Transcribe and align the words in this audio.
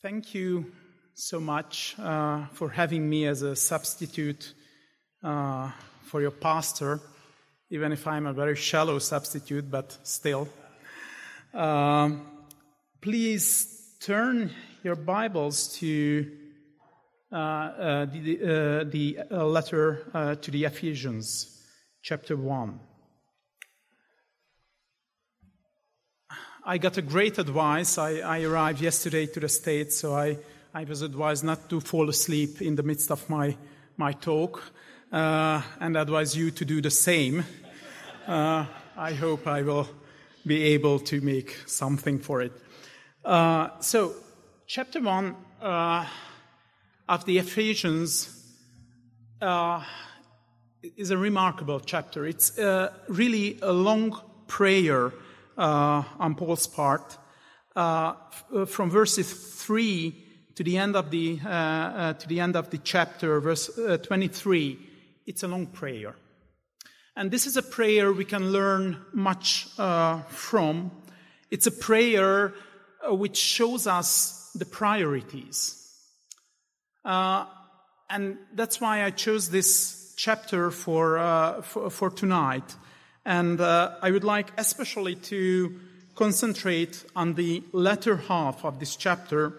Thank 0.00 0.32
you 0.32 0.70
so 1.14 1.40
much 1.40 1.96
uh, 1.98 2.46
for 2.52 2.68
having 2.68 3.10
me 3.10 3.26
as 3.26 3.42
a 3.42 3.56
substitute 3.56 4.54
uh, 5.24 5.72
for 6.04 6.20
your 6.20 6.30
pastor, 6.30 7.00
even 7.70 7.90
if 7.90 8.06
I'm 8.06 8.26
a 8.26 8.32
very 8.32 8.54
shallow 8.54 9.00
substitute, 9.00 9.68
but 9.68 9.98
still. 10.04 10.48
Um, 11.52 12.28
please 13.00 13.96
turn 14.00 14.52
your 14.84 14.94
Bibles 14.94 15.76
to 15.78 16.30
uh, 17.32 17.36
uh 17.36 18.04
the, 18.04 18.38
uh, 18.40 18.84
the 18.84 19.18
uh, 19.32 19.44
letter 19.46 20.36
to 20.40 20.50
the 20.52 20.62
Ephesians, 20.62 21.60
chapter 22.02 22.36
1. 22.36 22.78
I 26.70 26.76
got 26.76 26.98
a 26.98 27.02
great 27.02 27.38
advice. 27.38 27.96
I, 27.96 28.18
I, 28.18 28.42
arrived 28.42 28.82
yesterday 28.82 29.24
to 29.24 29.40
the 29.40 29.48
States, 29.48 29.96
so 29.96 30.14
I, 30.14 30.36
I, 30.74 30.84
was 30.84 31.00
advised 31.00 31.42
not 31.42 31.70
to 31.70 31.80
fall 31.80 32.10
asleep 32.10 32.60
in 32.60 32.76
the 32.76 32.82
midst 32.82 33.10
of 33.10 33.26
my, 33.30 33.56
my 33.96 34.12
talk, 34.12 34.62
uh, 35.10 35.62
and 35.80 35.96
advise 35.96 36.36
you 36.36 36.50
to 36.50 36.66
do 36.66 36.82
the 36.82 36.90
same. 36.90 37.42
Uh, 38.26 38.66
I 38.98 39.14
hope 39.14 39.46
I 39.46 39.62
will 39.62 39.88
be 40.46 40.62
able 40.74 40.98
to 40.98 41.22
make 41.22 41.56
something 41.64 42.18
for 42.18 42.42
it. 42.42 42.52
Uh, 43.24 43.70
so, 43.80 44.12
chapter 44.66 45.00
1 45.00 45.36
uh, 45.62 46.04
of 47.08 47.24
the 47.24 47.38
Ephesians 47.38 48.44
uh, 49.40 49.82
is 50.98 51.10
a 51.10 51.16
remarkable 51.16 51.80
chapter. 51.80 52.26
It's 52.26 52.58
uh, 52.58 52.92
really 53.08 53.58
a 53.62 53.72
long 53.72 54.20
prayer 54.48 55.14
on 55.58 56.34
Paul's 56.34 56.66
part. 56.66 57.18
Uh, 57.78 58.14
uh, 58.52 58.64
from 58.64 58.90
verses 58.90 59.32
3 59.32 60.12
to 60.56 60.64
the 60.64 60.76
end 60.76 60.96
of 60.96 61.12
the, 61.12 61.38
uh, 61.44 61.48
uh 61.48 62.12
to 62.14 62.26
the, 62.26 62.40
end 62.40 62.56
of 62.56 62.70
the 62.70 62.78
chapter, 62.78 63.38
verse 63.38 63.78
uh, 63.78 63.96
23, 63.98 64.76
it's 65.26 65.44
a 65.44 65.46
long 65.46 65.64
prayer. 65.66 66.16
And 67.14 67.30
this 67.30 67.46
is 67.46 67.56
a 67.56 67.62
prayer 67.62 68.12
we 68.12 68.24
can 68.24 68.50
learn 68.50 68.96
much 69.12 69.68
from. 70.28 70.90
It's 71.52 71.68
a 71.68 71.70
prayer 71.70 72.52
which 73.10 73.36
shows 73.36 73.86
us 73.86 74.50
the 74.56 74.66
priorities. 74.66 75.76
and 77.04 78.38
that's 78.54 78.80
why 78.80 79.04
I 79.04 79.10
chose 79.10 79.50
this 79.50 80.14
chapter 80.16 80.72
for, 80.72 81.62
for, 81.62 81.90
for 81.90 82.10
tonight. 82.10 82.74
And 83.28 83.60
uh, 83.60 83.90
I 84.00 84.10
would 84.10 84.24
like 84.24 84.50
especially 84.56 85.14
to 85.14 85.78
concentrate 86.14 87.04
on 87.14 87.34
the 87.34 87.62
latter 87.72 88.16
half 88.16 88.64
of 88.64 88.80
this 88.80 88.96
chapter, 88.96 89.52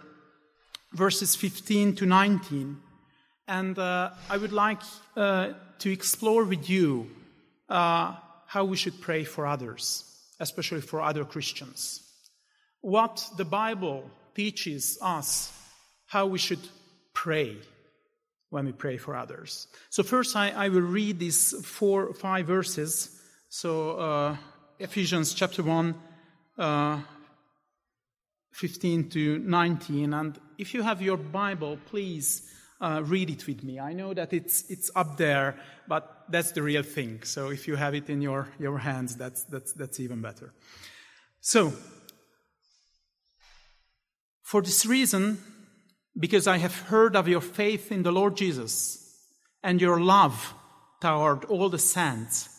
verses 0.93 1.35
15 1.35 1.93
to 1.97 2.07
19. 2.07 2.77
And 3.47 3.77
uh, 3.77 4.09
I 4.27 4.37
would 4.37 4.53
like 4.53 4.81
uh, 5.15 5.49
to 5.77 5.91
explore 5.91 6.45
with 6.45 6.67
you 6.67 7.11
uh, 7.69 8.15
how 8.47 8.65
we 8.65 8.75
should 8.75 8.99
pray 9.01 9.23
for 9.23 9.45
others, 9.45 10.03
especially 10.39 10.81
for 10.81 10.99
other 10.99 11.23
Christians. 11.23 12.01
What 12.81 13.23
the 13.37 13.45
Bible 13.45 14.09
teaches 14.33 14.97
us 14.99 15.53
how 16.07 16.25
we 16.25 16.39
should 16.39 16.67
pray 17.13 17.57
when 18.49 18.65
we 18.65 18.71
pray 18.71 18.97
for 18.97 19.15
others. 19.15 19.67
So, 19.91 20.01
first, 20.01 20.35
I, 20.35 20.49
I 20.49 20.69
will 20.69 20.81
read 20.81 21.19
these 21.19 21.53
four, 21.63 22.15
five 22.15 22.47
verses 22.47 23.15
so, 23.51 23.97
uh, 23.97 24.37
Ephesians 24.77 25.33
chapter 25.33 25.63
1, 25.63 25.95
uh, 26.59 26.99
15 28.51 29.09
to 29.09 29.39
19. 29.39 30.13
And 30.13 30.39
if 30.59 30.75
you 30.75 30.83
have 30.83 31.01
your 31.01 31.17
Bible, 31.17 31.79
please 31.87 32.47
uh, 32.79 33.01
read 33.03 33.31
it 33.31 33.47
with 33.47 33.63
me. 33.63 33.79
I 33.79 33.93
know 33.93 34.13
that 34.13 34.33
it's, 34.33 34.69
it's 34.69 34.91
up 34.95 35.17
there, 35.17 35.55
but 35.87 36.25
that's 36.29 36.51
the 36.51 36.61
real 36.61 36.83
thing. 36.83 37.23
So, 37.23 37.49
if 37.49 37.67
you 37.67 37.75
have 37.75 37.95
it 37.95 38.07
in 38.11 38.21
your, 38.21 38.49
your 38.59 38.77
hands, 38.77 39.15
that's, 39.15 39.45
that's, 39.45 39.73
that's 39.73 39.99
even 39.99 40.21
better. 40.21 40.53
So, 41.41 41.73
for 44.43 44.61
this 44.61 44.85
reason, 44.85 45.39
because 46.17 46.45
I 46.45 46.57
have 46.57 46.75
heard 46.81 47.15
of 47.15 47.27
your 47.27 47.41
faith 47.41 47.91
in 47.91 48.03
the 48.03 48.11
Lord 48.11 48.37
Jesus 48.37 49.17
and 49.63 49.81
your 49.81 49.99
love 49.99 50.53
toward 51.01 51.45
all 51.45 51.69
the 51.69 51.79
saints, 51.79 52.58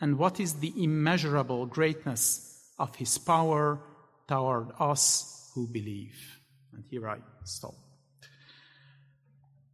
and 0.00 0.18
what 0.18 0.40
is 0.40 0.54
the 0.54 0.72
immeasurable 0.82 1.66
greatness 1.66 2.70
of 2.78 2.94
his 2.96 3.18
power 3.18 3.80
toward 4.28 4.68
us 4.78 5.50
who 5.54 5.66
believe. 5.66 6.38
And 6.72 6.84
here 6.90 7.08
I 7.08 7.18
stop. 7.44 7.74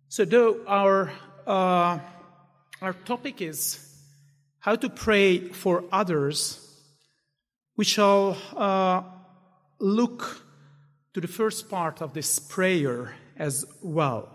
So, 0.08 0.24
though 0.24 0.60
our, 0.66 1.12
uh, 1.46 1.98
our 2.82 2.92
topic 3.04 3.40
is 3.40 3.86
how 4.58 4.76
to 4.76 4.90
pray 4.90 5.38
for 5.48 5.84
others, 5.92 6.66
we 7.76 7.84
shall 7.84 8.36
uh, 8.56 9.02
look 9.78 10.44
to 11.14 11.20
the 11.20 11.28
first 11.28 11.70
part 11.70 12.02
of 12.02 12.12
this 12.12 12.38
prayer 12.38 13.14
as 13.36 13.64
well. 13.82 14.28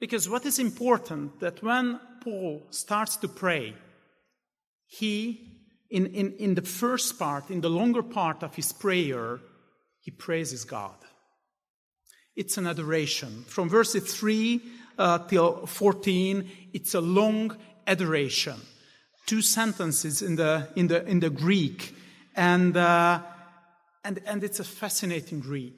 Because 0.00 0.28
what 0.28 0.44
is 0.44 0.58
important 0.58 1.38
that 1.40 1.62
when 1.62 2.00
Paul 2.22 2.66
starts 2.70 3.16
to 3.18 3.28
pray, 3.28 3.74
he, 4.86 5.40
in, 5.90 6.06
in, 6.06 6.32
in 6.34 6.54
the 6.54 6.62
first 6.62 7.18
part, 7.18 7.50
in 7.50 7.60
the 7.60 7.70
longer 7.70 8.02
part 8.02 8.42
of 8.42 8.54
his 8.54 8.72
prayer, 8.72 9.40
he 10.00 10.10
praises 10.10 10.64
God. 10.64 10.96
It's 12.36 12.58
an 12.58 12.66
adoration. 12.66 13.44
From 13.48 13.68
verse 13.68 13.94
3 13.94 14.62
uh, 14.98 15.18
till 15.26 15.66
14, 15.66 16.50
it's 16.72 16.94
a 16.94 17.00
long 17.00 17.56
adoration. 17.86 18.60
Two 19.26 19.42
sentences 19.42 20.22
in 20.22 20.36
the, 20.36 20.68
in 20.76 20.86
the, 20.86 21.04
in 21.06 21.20
the 21.20 21.30
Greek, 21.30 21.94
and, 22.36 22.76
uh, 22.76 23.20
and, 24.04 24.20
and 24.26 24.44
it's 24.44 24.60
a 24.60 24.64
fascinating 24.64 25.40
read. 25.40 25.74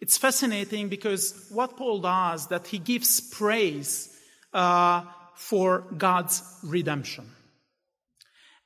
It's 0.00 0.18
fascinating 0.18 0.88
because 0.88 1.46
what 1.50 1.76
Paul 1.76 2.00
does, 2.00 2.48
that 2.48 2.66
he 2.66 2.78
gives 2.78 3.20
praise 3.20 4.08
uh, 4.52 5.02
for 5.36 5.84
God's 5.96 6.42
redemption. 6.64 7.30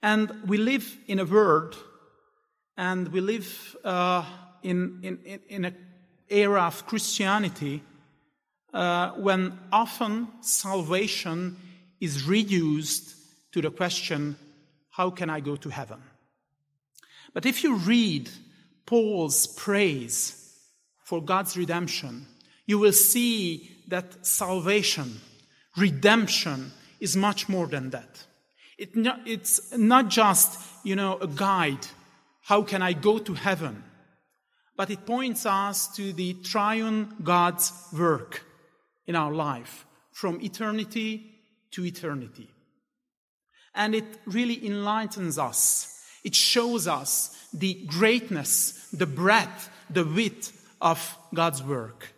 And 0.02 0.30
we 0.46 0.58
live 0.58 0.96
in 1.06 1.18
a 1.18 1.24
world, 1.24 1.76
and 2.76 3.08
we 3.08 3.20
live 3.20 3.76
uh, 3.84 4.24
in, 4.62 5.00
in, 5.02 5.40
in 5.48 5.64
an 5.64 5.76
era 6.28 6.62
of 6.62 6.86
Christianity 6.86 7.82
uh, 8.72 9.12
when 9.12 9.58
often 9.72 10.28
salvation 10.40 11.56
is 12.00 12.24
reduced 12.24 13.14
to 13.52 13.62
the 13.62 13.70
question, 13.70 14.36
how 14.90 15.10
can 15.10 15.30
I 15.30 15.40
go 15.40 15.56
to 15.56 15.70
heaven? 15.70 16.02
But 17.32 17.46
if 17.46 17.64
you 17.64 17.76
read 17.76 18.28
Paul's 18.84 19.46
praise 19.46 20.54
for 21.04 21.22
God's 21.22 21.56
redemption, 21.56 22.26
you 22.66 22.78
will 22.78 22.92
see 22.92 23.70
that 23.88 24.26
salvation, 24.26 25.20
redemption, 25.76 26.72
is 27.00 27.16
much 27.16 27.48
more 27.48 27.66
than 27.66 27.90
that. 27.90 28.26
It 28.78 28.90
it's 29.26 29.72
not 29.76 30.08
just, 30.08 30.60
you 30.84 30.96
know, 30.96 31.18
a 31.18 31.26
guide. 31.26 31.86
How 32.42 32.62
can 32.62 32.82
I 32.82 32.92
go 32.92 33.18
to 33.18 33.34
heaven? 33.34 33.82
But 34.76 34.90
it 34.90 35.06
points 35.06 35.46
us 35.46 35.88
to 35.96 36.12
the 36.12 36.34
triune 36.34 37.14
God's 37.22 37.72
work 37.96 38.42
in 39.06 39.16
our 39.16 39.32
life 39.32 39.86
from 40.12 40.40
eternity 40.42 41.34
to 41.70 41.84
eternity. 41.84 42.48
And 43.74 43.94
it 43.94 44.04
really 44.26 44.66
enlightens 44.66 45.38
us. 45.38 45.92
It 46.24 46.34
shows 46.34 46.86
us 46.86 47.48
the 47.52 47.74
greatness, 47.86 48.88
the 48.92 49.06
breadth, 49.06 49.70
the 49.88 50.04
width 50.04 50.52
of 50.80 51.16
God's 51.32 51.62
work. 51.62 52.12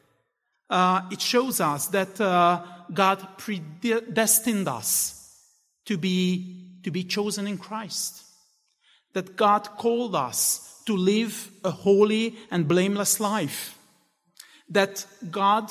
Uh, 0.70 1.02
it 1.10 1.20
shows 1.20 1.60
us 1.60 1.86
that 1.88 2.20
uh, 2.20 2.62
God 2.92 3.26
predestined 3.38 4.68
us 4.68 5.17
to 5.88 5.98
be, 5.98 6.80
to 6.84 6.90
be 6.90 7.04
chosen 7.04 7.46
in 7.46 7.58
Christ. 7.58 8.24
That 9.12 9.36
God 9.36 9.68
called 9.76 10.14
us 10.14 10.82
to 10.86 10.96
live 10.96 11.50
a 11.64 11.70
holy 11.70 12.36
and 12.50 12.66
blameless 12.66 13.20
life. 13.20 13.74
that 14.70 15.06
God 15.30 15.70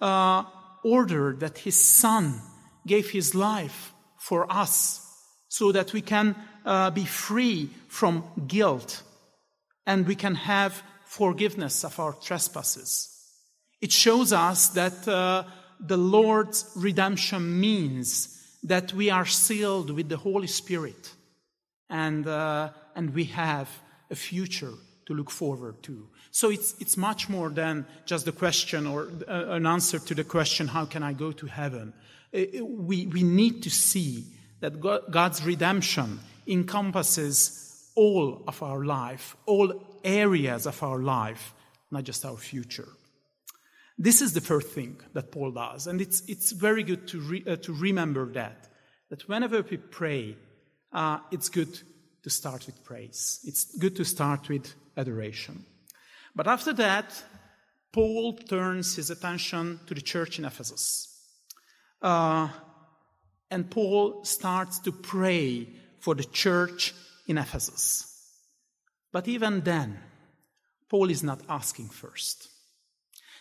uh, 0.00 0.44
ordered 0.84 1.40
that 1.40 1.58
His 1.58 1.82
Son 1.82 2.40
gave 2.86 3.10
His 3.10 3.34
life 3.34 3.92
for 4.18 4.50
us 4.52 5.02
so 5.48 5.72
that 5.72 5.92
we 5.92 6.02
can 6.02 6.36
uh, 6.64 6.90
be 6.90 7.04
free 7.04 7.70
from 7.88 8.24
guilt 8.46 9.02
and 9.86 10.06
we 10.06 10.14
can 10.14 10.34
have 10.34 10.82
forgiveness 11.04 11.84
of 11.84 11.98
our 11.98 12.12
trespasses. 12.12 13.08
It 13.80 13.92
shows 13.92 14.32
us 14.32 14.68
that 14.70 15.06
uh, 15.08 15.44
the 15.80 15.96
Lord's 15.96 16.70
redemption 16.76 17.60
means 17.60 18.32
that 18.62 18.92
we 18.92 19.10
are 19.10 19.26
sealed 19.26 19.90
with 19.90 20.08
the 20.08 20.16
Holy 20.16 20.46
Spirit 20.46 21.12
and, 21.88 22.26
uh, 22.26 22.70
and 22.94 23.14
we 23.14 23.24
have 23.24 23.68
a 24.10 24.14
future 24.14 24.72
to 25.06 25.14
look 25.14 25.30
forward 25.30 25.82
to. 25.84 26.08
So 26.30 26.50
it's, 26.50 26.74
it's 26.80 26.96
much 26.96 27.28
more 27.28 27.48
than 27.48 27.86
just 28.04 28.24
the 28.24 28.32
question 28.32 28.86
or 28.86 29.08
uh, 29.28 29.46
an 29.50 29.66
answer 29.66 29.98
to 29.98 30.14
the 30.14 30.24
question, 30.24 30.68
how 30.68 30.84
can 30.84 31.02
I 31.02 31.12
go 31.12 31.32
to 31.32 31.46
heaven? 31.46 31.92
Uh, 32.34 32.64
we, 32.64 33.06
we 33.06 33.22
need 33.22 33.62
to 33.62 33.70
see 33.70 34.24
that 34.60 34.80
God's 34.80 35.44
redemption 35.44 36.18
encompasses 36.46 37.90
all 37.94 38.42
of 38.46 38.62
our 38.62 38.84
life, 38.84 39.36
all 39.46 40.00
areas 40.04 40.66
of 40.66 40.82
our 40.82 40.98
life, 40.98 41.54
not 41.90 42.04
just 42.04 42.24
our 42.24 42.36
future. 42.36 42.88
This 43.98 44.20
is 44.20 44.34
the 44.34 44.40
first 44.42 44.68
thing 44.68 45.00
that 45.14 45.32
Paul 45.32 45.52
does, 45.52 45.86
and 45.86 46.00
it's, 46.00 46.22
it's 46.28 46.52
very 46.52 46.82
good 46.82 47.08
to, 47.08 47.20
re, 47.20 47.44
uh, 47.46 47.56
to 47.56 47.72
remember 47.72 48.26
that. 48.32 48.68
That 49.08 49.26
whenever 49.28 49.62
we 49.62 49.76
pray, 49.78 50.36
uh, 50.92 51.18
it's 51.30 51.48
good 51.48 51.78
to 52.22 52.30
start 52.30 52.66
with 52.66 52.84
praise. 52.84 53.40
It's 53.44 53.76
good 53.78 53.96
to 53.96 54.04
start 54.04 54.48
with 54.48 54.74
adoration. 54.96 55.64
But 56.34 56.46
after 56.46 56.72
that, 56.74 57.22
Paul 57.92 58.34
turns 58.36 58.96
his 58.96 59.10
attention 59.10 59.80
to 59.86 59.94
the 59.94 60.02
church 60.02 60.38
in 60.38 60.44
Ephesus. 60.44 61.16
Uh, 62.02 62.48
and 63.50 63.70
Paul 63.70 64.24
starts 64.24 64.80
to 64.80 64.92
pray 64.92 65.68
for 66.00 66.14
the 66.14 66.24
church 66.24 66.94
in 67.26 67.38
Ephesus. 67.38 68.12
But 69.12 69.28
even 69.28 69.62
then, 69.62 69.98
Paul 70.90 71.10
is 71.10 71.22
not 71.22 71.40
asking 71.48 71.88
first. 71.88 72.48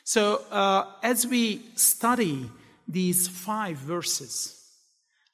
So, 0.08 0.44
uh, 0.52 0.86
as 1.02 1.26
we 1.26 1.64
study 1.74 2.48
these 2.88 3.28
five 3.28 3.78
verses, 3.78 4.56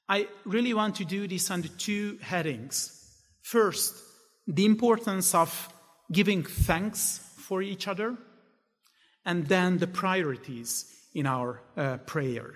I 0.08 0.30
really 0.46 0.74
want 0.74 0.96
to 0.96 1.06
do 1.06 1.28
this 1.28 1.52
under 1.52 1.68
two 1.68 2.18
headings. 2.22 2.98
First, 3.42 3.94
the 4.48 4.64
importance 4.64 5.36
of 5.36 5.68
giving 6.10 6.44
thanks 6.44 7.20
for 7.36 7.62
each 7.62 7.86
other, 7.90 8.16
and 9.26 9.46
then 9.48 9.78
the 9.80 9.88
priorities 9.88 10.86
in 11.14 11.26
our 11.26 11.62
uh, 11.76 11.98
prayer. 11.98 12.54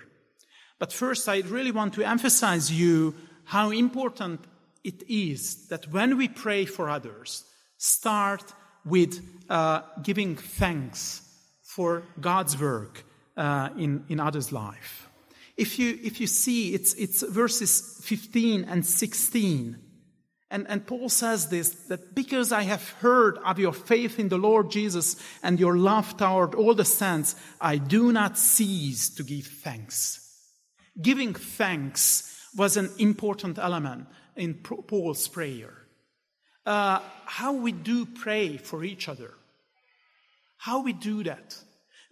But 0.78 0.94
first, 0.94 1.28
I 1.28 1.40
really 1.40 1.70
want 1.70 1.92
to 1.94 2.02
emphasize 2.02 2.72
you 2.72 3.14
how 3.44 3.72
important 3.72 4.40
it 4.82 5.02
is 5.06 5.68
that 5.68 5.92
when 5.92 6.16
we 6.16 6.28
pray 6.28 6.64
for 6.64 6.88
others, 6.88 7.44
start 7.76 8.54
with 8.86 9.20
uh, 9.50 9.82
giving 10.02 10.36
thanks 10.36 11.25
for 11.76 12.02
God's 12.18 12.58
work 12.58 13.04
uh, 13.36 13.68
in, 13.76 14.02
in 14.08 14.18
others' 14.18 14.50
life. 14.50 15.10
If 15.58 15.78
you, 15.78 15.98
if 16.02 16.22
you 16.22 16.26
see, 16.26 16.72
it's, 16.72 16.94
it's 16.94 17.20
verses 17.22 18.00
15 18.02 18.64
and 18.64 18.84
16. 18.84 19.76
And, 20.50 20.66
and 20.70 20.86
Paul 20.86 21.10
says 21.10 21.48
this 21.50 21.68
that 21.88 22.14
because 22.14 22.50
I 22.50 22.62
have 22.62 22.88
heard 23.00 23.36
of 23.44 23.58
your 23.58 23.74
faith 23.74 24.18
in 24.18 24.30
the 24.30 24.38
Lord 24.38 24.70
Jesus 24.70 25.16
and 25.42 25.60
your 25.60 25.76
love 25.76 26.16
toward 26.16 26.54
all 26.54 26.72
the 26.72 26.84
saints, 26.84 27.36
I 27.60 27.76
do 27.76 28.10
not 28.10 28.38
cease 28.38 29.10
to 29.16 29.22
give 29.22 29.46
thanks. 29.46 30.26
Giving 31.02 31.34
thanks 31.34 32.40
was 32.56 32.78
an 32.78 32.88
important 32.98 33.58
element 33.58 34.06
in 34.34 34.54
Paul's 34.54 35.28
prayer. 35.28 35.74
Uh, 36.64 37.00
how 37.26 37.52
we 37.52 37.72
do 37.72 38.06
pray 38.06 38.56
for 38.56 38.82
each 38.82 39.10
other. 39.10 39.34
How 40.56 40.80
we 40.80 40.94
do 40.94 41.22
that. 41.24 41.54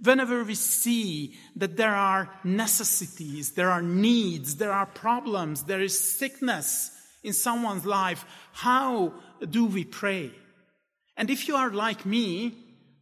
Whenever 0.03 0.43
we 0.45 0.55
see 0.55 1.37
that 1.57 1.77
there 1.77 1.95
are 1.95 2.31
necessities, 2.43 3.53
there 3.53 3.71
are 3.71 3.83
needs, 3.83 4.57
there 4.57 4.73
are 4.73 4.87
problems, 4.87 5.65
there 5.65 5.81
is 5.81 5.99
sickness 5.99 6.91
in 7.23 7.33
someone's 7.33 7.87
life, 7.87 8.25
how 8.53 9.15
do 9.51 9.67
we 9.67 9.85
pray? 9.85 10.31
And 11.17 11.31
if 11.31 11.49
you 11.49 11.57
are 11.57 11.71
like 11.71 12.05
me, 12.05 12.55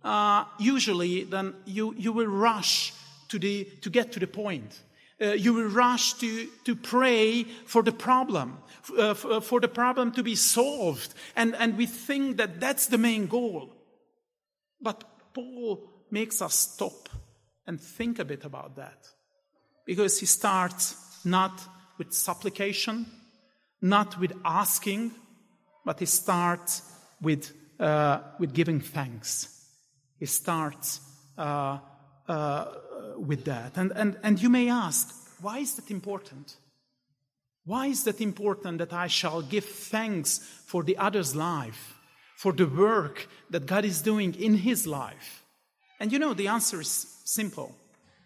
uh, 0.04 0.44
usually 0.58 1.24
then 1.24 1.54
you, 1.64 1.94
you 1.96 2.12
will 2.12 2.26
rush 2.26 2.92
to, 3.28 3.38
the, 3.38 3.64
to 3.80 3.90
get 3.90 4.12
to 4.12 4.20
the 4.20 4.26
point 4.26 4.80
uh, 5.22 5.32
you 5.32 5.52
will 5.54 5.68
rush 5.68 6.14
to, 6.14 6.48
to 6.64 6.74
pray 6.74 7.44
for 7.44 7.82
the 7.82 7.92
problem, 7.92 8.58
uh, 8.98 9.10
uh, 9.10 9.40
for 9.40 9.60
the 9.60 9.68
problem 9.68 10.10
to 10.12 10.22
be 10.22 10.34
solved. 10.34 11.14
And, 11.36 11.54
and 11.56 11.76
we 11.76 11.86
think 11.86 12.38
that 12.38 12.60
that's 12.60 12.86
the 12.86 12.98
main 12.98 13.26
goal. 13.26 13.72
But 14.80 15.04
Paul 15.32 15.88
makes 16.12 16.42
us 16.42 16.54
stop 16.54 17.08
and 17.66 17.80
think 17.80 18.18
a 18.18 18.24
bit 18.24 18.44
about 18.44 18.76
that. 18.76 19.08
Because 19.86 20.20
he 20.20 20.26
starts 20.26 20.96
not 21.24 21.60
with 21.98 22.12
supplication, 22.12 23.06
not 23.80 24.18
with 24.20 24.32
asking, 24.44 25.12
but 25.84 25.98
he 25.98 26.06
starts 26.06 26.82
with, 27.20 27.52
uh, 27.80 28.20
with 28.38 28.52
giving 28.52 28.80
thanks. 28.80 29.66
He 30.18 30.26
starts 30.26 31.00
uh, 31.36 31.78
uh, 32.28 32.64
with 33.16 33.44
that. 33.44 33.76
And, 33.76 33.92
and, 33.96 34.16
and 34.22 34.40
you 34.40 34.48
may 34.48 34.68
ask, 34.68 35.12
why 35.40 35.58
is 35.58 35.74
that 35.74 35.90
important? 35.90 36.56
Why 37.64 37.86
is 37.86 38.04
that 38.04 38.20
important 38.20 38.78
that 38.78 38.92
I 38.92 39.06
shall 39.06 39.42
give 39.42 39.64
thanks 39.64 40.38
for 40.66 40.82
the 40.82 40.96
other's 40.96 41.34
life, 41.34 41.94
for 42.36 42.52
the 42.52 42.66
work 42.66 43.28
that 43.50 43.66
God 43.66 43.84
is 43.84 44.02
doing 44.02 44.34
in 44.34 44.54
his 44.54 44.86
life? 44.86 45.41
And 46.02 46.10
you 46.10 46.18
know, 46.18 46.34
the 46.34 46.48
answer 46.48 46.80
is 46.80 47.06
simple, 47.24 47.72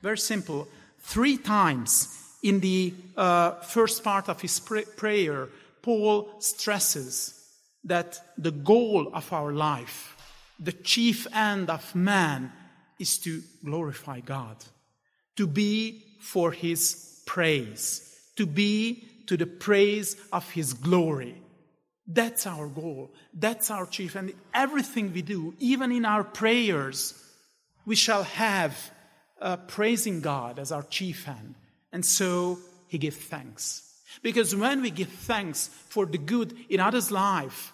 very 0.01 0.17
simple. 0.17 0.67
Three 0.99 1.37
times 1.37 2.09
in 2.43 2.61
the 2.61 2.95
uh, 3.19 3.51
first 3.61 4.03
part 4.03 4.31
of 4.31 4.41
his 4.41 4.59
pr- 4.61 4.89
prayer, 4.97 5.51
Paul 5.83 6.31
stresses 6.39 7.39
that 7.85 8.19
the 8.39 8.51
goal 8.51 9.11
of 9.13 9.31
our 9.31 9.53
life, 9.53 10.17
the 10.59 10.73
chief 10.73 11.27
end 11.35 11.69
of 11.69 11.95
man, 11.95 12.51
is 12.99 13.19
to 13.19 13.43
glorify 13.63 14.21
God 14.21 14.57
to 15.37 15.47
be 15.47 16.03
for 16.19 16.53
his 16.53 17.21
praise, 17.27 18.19
to 18.37 18.47
be 18.47 19.07
to 19.27 19.37
the 19.37 19.47
praise 19.47 20.17
of 20.33 20.51
his 20.51 20.73
glory. 20.73 21.43
That's 22.07 22.47
our 22.47 22.69
goal. 22.69 23.13
That's 23.35 23.71
our 23.71 23.85
chief. 23.85 24.15
And 24.15 24.33
everything 24.55 25.13
we 25.13 25.21
do, 25.21 25.53
even 25.59 25.93
in 25.93 26.07
our 26.07 26.25
prayers, 26.25 27.23
we 27.87 27.95
shall 27.95 28.25
have 28.25 28.91
uh, 29.41 29.57
praising 29.57 30.21
God 30.21 30.59
as 30.59 30.73
our 30.73 30.83
chief 30.83 31.27
end. 31.29 31.55
And 31.93 32.05
so 32.05 32.59
he 32.89 32.99
gives 32.99 33.17
thanks. 33.17 33.83
Because 34.23 34.55
when 34.55 34.83
we 34.83 34.91
give 34.91 35.09
thanks 35.09 35.69
for 35.89 36.05
the 36.05 36.19
good 36.19 36.55
in 36.69 36.81
others' 36.81 37.11
life, 37.11 37.73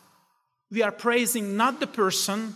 we 0.70 0.82
are 0.82 0.92
praising 0.92 1.56
not 1.56 1.80
the 1.80 1.86
person, 1.86 2.54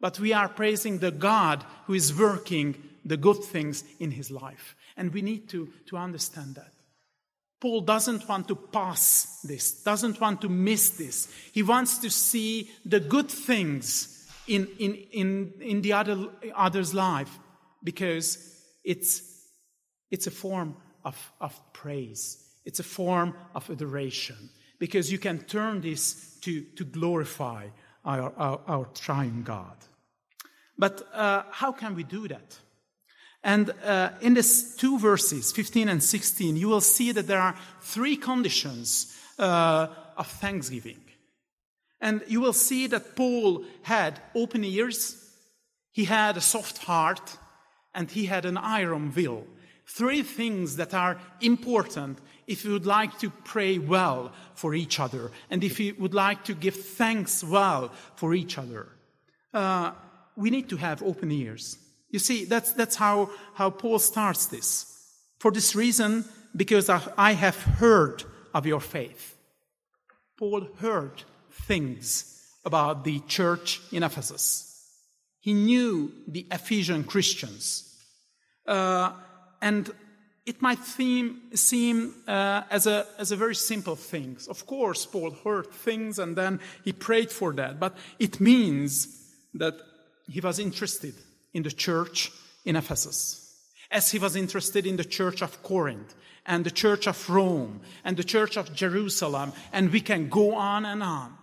but 0.00 0.18
we 0.18 0.32
are 0.32 0.48
praising 0.48 0.98
the 0.98 1.10
God 1.10 1.64
who 1.86 1.94
is 1.94 2.16
working 2.16 2.76
the 3.04 3.16
good 3.16 3.42
things 3.42 3.84
in 3.98 4.10
his 4.10 4.30
life. 4.30 4.76
And 4.96 5.12
we 5.12 5.22
need 5.22 5.48
to, 5.50 5.68
to 5.86 5.96
understand 5.96 6.56
that. 6.56 6.72
Paul 7.60 7.82
doesn't 7.82 8.26
want 8.26 8.48
to 8.48 8.56
pass 8.56 9.40
this, 9.44 9.82
doesn't 9.82 10.18
want 10.20 10.40
to 10.40 10.48
miss 10.48 10.90
this. 10.90 11.28
He 11.52 11.62
wants 11.62 11.98
to 11.98 12.10
see 12.10 12.70
the 12.86 13.00
good 13.00 13.30
things 13.30 14.19
in, 14.50 14.66
in, 14.78 14.94
in, 15.12 15.52
in 15.60 15.82
the 15.82 15.92
other, 15.92 16.26
other's 16.54 16.92
life 16.92 17.38
because 17.84 18.60
it's, 18.84 19.22
it's 20.10 20.26
a 20.26 20.30
form 20.30 20.76
of, 21.04 21.16
of 21.40 21.58
praise, 21.72 22.44
it's 22.64 22.80
a 22.80 22.84
form 22.84 23.34
of 23.54 23.70
adoration. 23.70 24.50
Because 24.78 25.12
you 25.12 25.18
can 25.18 25.40
turn 25.40 25.82
this 25.82 26.38
to, 26.40 26.62
to 26.76 26.84
glorify 26.84 27.68
our, 28.04 28.32
our, 28.36 28.60
our 28.66 28.84
triune 28.94 29.42
God. 29.42 29.76
But 30.78 31.06
uh, 31.12 31.42
how 31.50 31.72
can 31.72 31.94
we 31.94 32.02
do 32.02 32.26
that? 32.28 32.58
And 33.44 33.70
uh, 33.84 34.10
in 34.20 34.34
these 34.34 34.74
two 34.76 34.98
verses, 34.98 35.52
15 35.52 35.88
and 35.88 36.02
16, 36.02 36.56
you 36.56 36.68
will 36.68 36.80
see 36.80 37.12
that 37.12 37.26
there 37.26 37.40
are 37.40 37.54
three 37.82 38.16
conditions 38.16 39.14
uh, 39.38 39.88
of 40.16 40.26
thanksgiving. 40.26 40.98
And 42.00 42.22
you 42.26 42.40
will 42.40 42.52
see 42.52 42.86
that 42.88 43.14
Paul 43.14 43.64
had 43.82 44.20
open 44.34 44.64
ears, 44.64 45.16
he 45.92 46.04
had 46.04 46.36
a 46.36 46.40
soft 46.40 46.78
heart, 46.78 47.36
and 47.94 48.10
he 48.10 48.26
had 48.26 48.44
an 48.44 48.56
iron 48.56 49.12
will. 49.14 49.46
Three 49.86 50.22
things 50.22 50.76
that 50.76 50.94
are 50.94 51.18
important 51.40 52.18
if 52.46 52.64
you 52.64 52.72
would 52.72 52.86
like 52.86 53.18
to 53.18 53.30
pray 53.30 53.78
well 53.78 54.32
for 54.54 54.74
each 54.74 54.98
other 54.98 55.30
and 55.50 55.62
if 55.62 55.78
you 55.78 55.94
would 55.98 56.14
like 56.14 56.44
to 56.44 56.54
give 56.54 56.74
thanks 56.74 57.44
well 57.44 57.92
for 58.16 58.34
each 58.34 58.56
other. 58.58 58.88
Uh, 59.52 59.92
we 60.36 60.50
need 60.50 60.68
to 60.68 60.76
have 60.76 61.02
open 61.02 61.30
ears. 61.30 61.76
You 62.10 62.18
see, 62.18 62.44
that's, 62.44 62.72
that's 62.72 62.96
how, 62.96 63.30
how 63.54 63.70
Paul 63.70 63.98
starts 63.98 64.46
this. 64.46 64.86
For 65.38 65.50
this 65.50 65.74
reason, 65.74 66.24
because 66.54 66.88
I 66.90 67.32
have 67.32 67.60
heard 67.62 68.24
of 68.52 68.66
your 68.66 68.80
faith. 68.80 69.36
Paul 70.38 70.68
heard 70.78 71.22
things 71.66 72.26
about 72.64 73.04
the 73.04 73.20
church 73.20 73.80
in 73.92 74.02
Ephesus. 74.02 74.66
He 75.40 75.54
knew 75.54 76.12
the 76.28 76.46
Ephesian 76.50 77.04
Christians. 77.04 77.86
Uh, 78.66 79.12
and 79.62 79.90
it 80.46 80.60
might 80.60 80.84
seem, 80.84 81.40
seem 81.54 82.14
uh, 82.26 82.62
as, 82.70 82.86
a, 82.86 83.06
as 83.18 83.32
a 83.32 83.36
very 83.36 83.54
simple 83.54 83.96
thing. 83.96 84.36
Of 84.48 84.66
course, 84.66 85.06
Paul 85.06 85.30
heard 85.44 85.70
things 85.70 86.18
and 86.18 86.36
then 86.36 86.60
he 86.84 86.92
prayed 86.92 87.30
for 87.30 87.52
that, 87.54 87.78
but 87.78 87.96
it 88.18 88.40
means 88.40 89.08
that 89.54 89.74
he 90.28 90.40
was 90.40 90.58
interested 90.58 91.14
in 91.52 91.62
the 91.62 91.70
church 91.70 92.30
in 92.64 92.76
Ephesus, 92.76 93.56
as 93.90 94.10
he 94.10 94.18
was 94.18 94.36
interested 94.36 94.86
in 94.86 94.96
the 94.96 95.04
church 95.04 95.42
of 95.42 95.62
Corinth 95.62 96.14
and 96.46 96.64
the 96.64 96.70
church 96.70 97.06
of 97.06 97.28
Rome 97.28 97.80
and 98.04 98.16
the 98.16 98.24
church 98.24 98.56
of 98.56 98.74
Jerusalem, 98.74 99.52
and 99.72 99.90
we 99.90 100.00
can 100.00 100.28
go 100.28 100.54
on 100.54 100.84
and 100.84 101.02
on. 101.02 101.36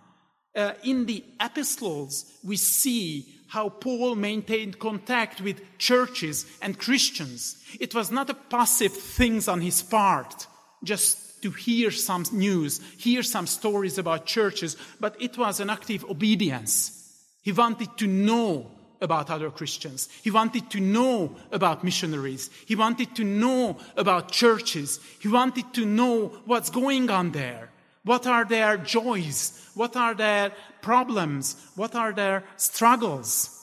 Uh, 0.58 0.72
in 0.82 1.06
the 1.06 1.22
epistles, 1.38 2.24
we 2.42 2.56
see 2.56 3.24
how 3.46 3.68
Paul 3.68 4.16
maintained 4.16 4.80
contact 4.80 5.40
with 5.40 5.62
churches 5.78 6.46
and 6.60 6.76
Christians. 6.76 7.62
It 7.78 7.94
was 7.94 8.10
not 8.10 8.28
a 8.28 8.34
passive 8.34 8.92
thing 8.92 9.40
on 9.48 9.60
his 9.60 9.82
part, 9.82 10.48
just 10.82 11.42
to 11.42 11.52
hear 11.52 11.92
some 11.92 12.24
news, 12.32 12.80
hear 12.98 13.22
some 13.22 13.46
stories 13.46 13.98
about 13.98 14.26
churches, 14.26 14.76
but 14.98 15.14
it 15.22 15.38
was 15.38 15.60
an 15.60 15.70
active 15.70 16.04
obedience. 16.10 17.22
He 17.42 17.52
wanted 17.52 17.96
to 17.98 18.08
know 18.08 18.66
about 19.00 19.30
other 19.30 19.52
Christians. 19.52 20.08
He 20.24 20.32
wanted 20.32 20.70
to 20.70 20.80
know 20.80 21.36
about 21.52 21.84
missionaries. 21.84 22.50
He 22.66 22.74
wanted 22.74 23.14
to 23.14 23.22
know 23.22 23.78
about 23.96 24.32
churches. 24.32 24.98
He 25.20 25.28
wanted 25.28 25.72
to 25.74 25.86
know 25.86 26.32
what's 26.46 26.68
going 26.68 27.10
on 27.10 27.30
there. 27.30 27.70
What 28.04 28.26
are 28.26 28.44
their 28.44 28.76
joys? 28.76 29.70
What 29.74 29.96
are 29.96 30.14
their 30.14 30.52
problems? 30.80 31.56
What 31.76 31.94
are 31.94 32.12
their 32.12 32.44
struggles? 32.56 33.54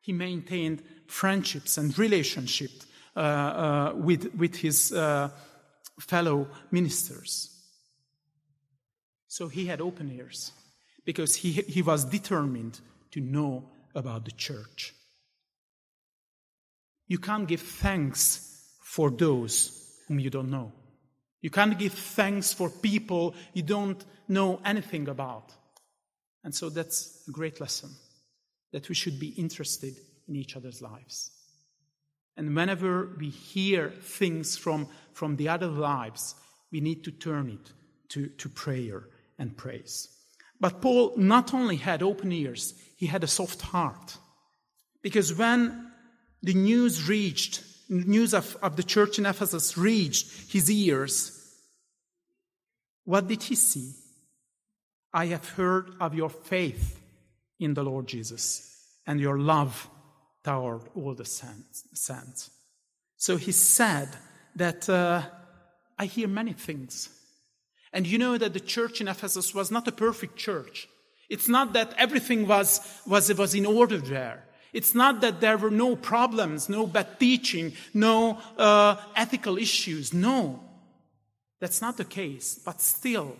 He 0.00 0.12
maintained 0.12 0.82
friendships 1.06 1.78
and 1.78 1.96
relationships 1.98 2.86
uh, 3.16 3.20
uh, 3.20 3.92
with, 3.94 4.34
with 4.34 4.56
his 4.56 4.92
uh, 4.92 5.30
fellow 6.00 6.48
ministers. 6.70 7.50
So 9.28 9.48
he 9.48 9.66
had 9.66 9.80
open 9.80 10.10
ears 10.10 10.52
because 11.04 11.36
he, 11.36 11.52
he 11.52 11.82
was 11.82 12.04
determined 12.04 12.80
to 13.12 13.20
know 13.20 13.70
about 13.94 14.24
the 14.24 14.32
church. 14.32 14.94
You 17.06 17.18
can't 17.18 17.46
give 17.46 17.60
thanks 17.60 18.64
for 18.80 19.10
those 19.10 19.98
whom 20.08 20.20
you 20.20 20.30
don't 20.30 20.50
know. 20.50 20.72
You 21.44 21.50
can't 21.50 21.78
give 21.78 21.92
thanks 21.92 22.54
for 22.54 22.70
people 22.70 23.34
you 23.52 23.62
don't 23.62 24.02
know 24.28 24.60
anything 24.64 25.08
about. 25.08 25.52
And 26.42 26.54
so 26.54 26.70
that's 26.70 27.22
a 27.28 27.32
great 27.32 27.60
lesson 27.60 27.90
that 28.72 28.88
we 28.88 28.94
should 28.94 29.20
be 29.20 29.28
interested 29.28 29.94
in 30.26 30.36
each 30.36 30.56
other's 30.56 30.80
lives. 30.80 31.32
And 32.38 32.56
whenever 32.56 33.10
we 33.18 33.28
hear 33.28 33.90
things 33.90 34.56
from, 34.56 34.88
from 35.12 35.36
the 35.36 35.50
other 35.50 35.66
lives, 35.66 36.34
we 36.72 36.80
need 36.80 37.04
to 37.04 37.10
turn 37.10 37.50
it 37.50 37.72
to, 38.12 38.28
to 38.28 38.48
prayer 38.48 39.10
and 39.38 39.54
praise. 39.54 40.08
But 40.58 40.80
Paul 40.80 41.12
not 41.18 41.52
only 41.52 41.76
had 41.76 42.02
open 42.02 42.32
ears, 42.32 42.72
he 42.96 43.04
had 43.04 43.22
a 43.22 43.26
soft 43.28 43.60
heart. 43.60 44.16
Because 45.02 45.34
when 45.34 45.92
the 46.42 46.54
news 46.54 47.06
reached 47.06 47.62
news 47.88 48.34
of, 48.34 48.56
of 48.62 48.76
the 48.76 48.82
church 48.82 49.18
in 49.18 49.26
Ephesus 49.26 49.76
reached 49.76 50.50
his 50.50 50.70
ears, 50.70 51.33
what 53.04 53.26
did 53.26 53.42
he 53.42 53.54
see? 53.54 53.92
I 55.12 55.26
have 55.26 55.48
heard 55.50 55.90
of 56.00 56.14
your 56.14 56.30
faith 56.30 57.00
in 57.60 57.74
the 57.74 57.84
Lord 57.84 58.06
Jesus 58.06 58.70
and 59.06 59.20
your 59.20 59.38
love 59.38 59.88
toward 60.42 60.82
all 60.94 61.14
the 61.14 61.24
saints. 61.24 62.50
So 63.16 63.36
he 63.36 63.52
said 63.52 64.08
that 64.56 64.88
uh, 64.88 65.22
I 65.98 66.06
hear 66.06 66.28
many 66.28 66.52
things. 66.52 67.08
And 67.92 68.06
you 68.06 68.18
know 68.18 68.36
that 68.36 68.52
the 68.52 68.60
church 68.60 69.00
in 69.00 69.08
Ephesus 69.08 69.54
was 69.54 69.70
not 69.70 69.86
a 69.86 69.92
perfect 69.92 70.36
church. 70.36 70.88
It's 71.30 71.48
not 71.48 71.72
that 71.74 71.94
everything 71.96 72.46
was, 72.46 72.80
was, 73.06 73.32
was 73.34 73.54
in 73.54 73.66
order 73.66 73.98
there. 73.98 74.44
It's 74.72 74.94
not 74.94 75.20
that 75.20 75.40
there 75.40 75.56
were 75.56 75.70
no 75.70 75.94
problems, 75.94 76.68
no 76.68 76.86
bad 76.86 77.20
teaching, 77.20 77.72
no 77.94 78.38
uh, 78.58 78.96
ethical 79.14 79.56
issues. 79.56 80.12
No, 80.12 80.60
that's 81.64 81.80
not 81.80 81.96
the 81.96 82.04
case. 82.04 82.60
But 82.62 82.82
still, 82.82 83.38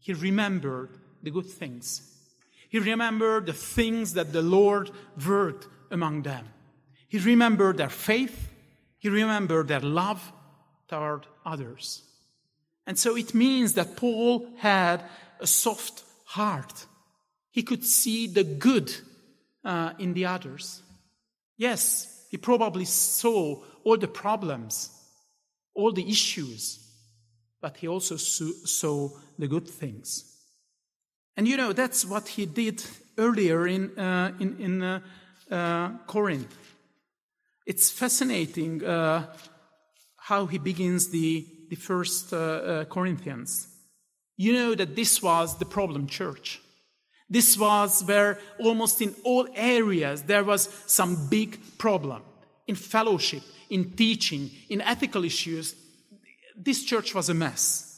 he 0.00 0.14
remembered 0.14 0.90
the 1.22 1.30
good 1.30 1.46
things. 1.46 2.02
He 2.68 2.80
remembered 2.80 3.46
the 3.46 3.52
things 3.52 4.14
that 4.14 4.32
the 4.32 4.42
Lord 4.42 4.90
worked 5.24 5.68
among 5.88 6.22
them. 6.22 6.44
He 7.06 7.18
remembered 7.18 7.76
their 7.76 7.88
faith. 7.88 8.48
He 8.98 9.08
remembered 9.08 9.68
their 9.68 9.78
love 9.78 10.32
toward 10.88 11.28
others. 11.46 12.02
And 12.84 12.98
so 12.98 13.16
it 13.16 13.32
means 13.32 13.74
that 13.74 13.94
Paul 13.96 14.48
had 14.56 15.04
a 15.38 15.46
soft 15.46 16.02
heart. 16.24 16.86
He 17.52 17.62
could 17.62 17.84
see 17.84 18.26
the 18.26 18.42
good 18.42 18.92
uh, 19.64 19.92
in 20.00 20.14
the 20.14 20.26
others. 20.26 20.82
Yes, 21.56 22.26
he 22.28 22.38
probably 22.38 22.86
saw 22.86 23.62
all 23.84 23.98
the 23.98 24.08
problems, 24.08 24.90
all 25.74 25.92
the 25.92 26.10
issues, 26.10 26.80
but 27.62 27.76
he 27.76 27.88
also 27.88 28.16
saw 28.16 29.08
the 29.38 29.46
good 29.46 29.68
things. 29.68 30.24
And 31.36 31.48
you 31.48 31.56
know, 31.56 31.72
that's 31.72 32.04
what 32.04 32.28
he 32.28 32.44
did 32.44 32.84
earlier 33.16 33.66
in, 33.66 33.96
uh, 33.98 34.32
in, 34.40 34.56
in 34.58 34.82
uh, 34.82 35.00
uh, 35.50 35.90
Corinth. 36.06 36.54
It's 37.64 37.90
fascinating 37.90 38.84
uh, 38.84 39.32
how 40.16 40.46
he 40.46 40.58
begins 40.58 41.08
the, 41.08 41.46
the 41.70 41.76
first 41.76 42.32
uh, 42.32 42.84
Corinthians. 42.90 43.68
You 44.36 44.52
know 44.52 44.74
that 44.74 44.96
this 44.96 45.22
was 45.22 45.56
the 45.58 45.64
problem 45.64 46.08
church. 46.08 46.60
This 47.30 47.56
was 47.56 48.02
where 48.04 48.38
almost 48.58 49.00
in 49.00 49.14
all 49.24 49.46
areas 49.54 50.22
there 50.22 50.44
was 50.44 50.68
some 50.86 51.28
big 51.28 51.58
problem. 51.78 52.22
In 52.66 52.74
fellowship, 52.74 53.42
in 53.70 53.92
teaching, 53.92 54.50
in 54.68 54.80
ethical 54.80 55.24
issues, 55.24 55.74
this 56.56 56.84
church 56.84 57.14
was 57.14 57.28
a 57.28 57.34
mess. 57.34 57.88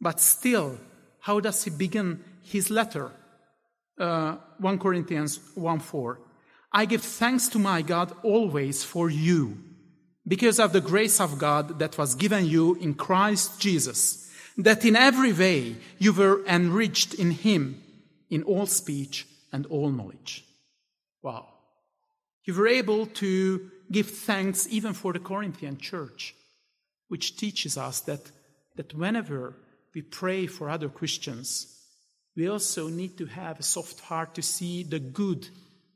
But 0.00 0.20
still, 0.20 0.78
how 1.20 1.40
does 1.40 1.64
he 1.64 1.70
begin 1.70 2.24
his 2.42 2.70
letter? 2.70 3.12
Uh, 3.98 4.36
1 4.58 4.78
Corinthians 4.78 5.38
1 5.54 5.80
4. 5.80 6.20
I 6.72 6.86
give 6.86 7.02
thanks 7.02 7.48
to 7.48 7.58
my 7.58 7.82
God 7.82 8.12
always 8.22 8.82
for 8.82 9.10
you, 9.10 9.58
because 10.26 10.58
of 10.58 10.72
the 10.72 10.80
grace 10.80 11.20
of 11.20 11.38
God 11.38 11.78
that 11.78 11.98
was 11.98 12.14
given 12.14 12.46
you 12.46 12.74
in 12.76 12.94
Christ 12.94 13.60
Jesus, 13.60 14.30
that 14.56 14.84
in 14.84 14.96
every 14.96 15.32
way 15.32 15.76
you 15.98 16.12
were 16.12 16.44
enriched 16.46 17.14
in 17.14 17.30
him 17.30 17.82
in 18.30 18.42
all 18.44 18.66
speech 18.66 19.26
and 19.52 19.66
all 19.66 19.90
knowledge. 19.90 20.44
Wow. 21.22 21.48
You 22.44 22.54
were 22.54 22.66
able 22.66 23.06
to 23.06 23.70
give 23.90 24.08
thanks 24.08 24.66
even 24.70 24.94
for 24.94 25.12
the 25.12 25.20
Corinthian 25.20 25.76
church, 25.76 26.34
which 27.12 27.36
teaches 27.36 27.76
us 27.76 28.00
that, 28.00 28.32
that 28.76 28.94
whenever 28.94 29.54
we 29.94 30.00
pray 30.00 30.46
for 30.46 30.70
other 30.70 30.88
Christians, 30.88 31.66
we 32.34 32.48
also 32.48 32.88
need 32.88 33.18
to 33.18 33.26
have 33.26 33.60
a 33.60 33.62
soft 33.62 34.00
heart 34.00 34.34
to 34.34 34.40
see 34.40 34.82
the 34.82 34.98
good 34.98 35.46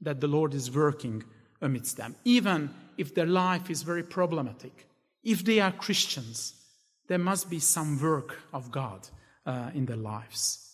that 0.02 0.20
the 0.20 0.28
Lord 0.28 0.52
is 0.52 0.70
working 0.70 1.24
amidst 1.62 1.96
them, 1.96 2.14
even 2.24 2.68
if 2.98 3.14
their 3.14 3.24
life 3.24 3.70
is 3.70 3.80
very 3.82 4.02
problematic. 4.02 4.86
If 5.24 5.42
they 5.42 5.58
are 5.58 5.72
Christians, 5.72 6.52
there 7.08 7.24
must 7.30 7.48
be 7.48 7.60
some 7.60 7.98
work 7.98 8.38
of 8.52 8.70
God 8.70 9.08
uh, 9.46 9.70
in 9.72 9.86
their 9.86 9.96
lives. 9.96 10.70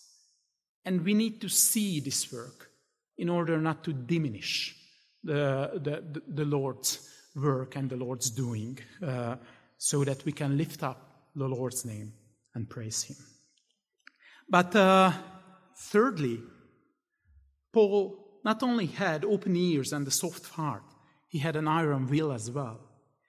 And 0.85 1.05
we 1.05 1.15
need 1.15 1.41
to 1.43 1.49
see 1.49 2.01
this 2.01 2.33
work 2.33 2.69
in 3.17 3.29
order 3.29 3.59
not 3.59 3.85
to 3.85 3.93
diminish 3.93 4.75
the, 5.23 5.71
the, 5.75 6.21
the 6.27 6.45
Lord's 6.45 7.09
work 7.37 7.77
and 7.77 7.89
the 7.89 7.97
Lord's 7.97 8.29
doing, 8.31 8.81
uh, 9.07 9.37
so 9.83 10.05
that 10.05 10.25
we 10.25 10.31
can 10.31 10.57
lift 10.57 10.85
up 10.85 11.01
the 11.35 11.49
Lord's 11.49 11.85
name 11.85 12.13
and 12.55 12.71
praise 12.71 13.03
Him. 13.03 13.17
But 14.49 14.77
uh, 14.77 15.11
thirdly, 15.77 16.39
Paul 17.73 18.17
not 18.45 18.63
only 18.63 18.87
had 18.87 19.25
open 19.25 19.57
ears 19.57 19.93
and 19.93 20.07
a 20.07 20.11
soft 20.13 20.47
heart, 20.51 20.85
he 21.27 21.39
had 21.39 21.57
an 21.57 21.67
iron 21.67 22.07
will 22.07 22.31
as 22.31 22.49
well. 22.49 22.79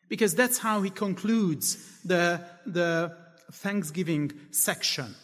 Because 0.07 0.35
that's 0.35 0.59
how 0.59 0.83
he 0.83 0.91
concludes 0.91 1.99
the, 2.05 2.39
the 2.67 3.17
Thanksgiving 3.51 4.31
section. 4.51 5.15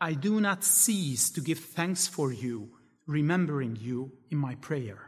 I 0.00 0.14
do 0.14 0.40
not 0.40 0.64
cease 0.64 1.30
to 1.30 1.40
give 1.40 1.60
thanks 1.60 2.08
for 2.08 2.32
you, 2.32 2.68
remembering 3.06 3.76
you 3.80 4.10
in 4.28 4.38
my 4.38 4.56
prayer. 4.56 4.98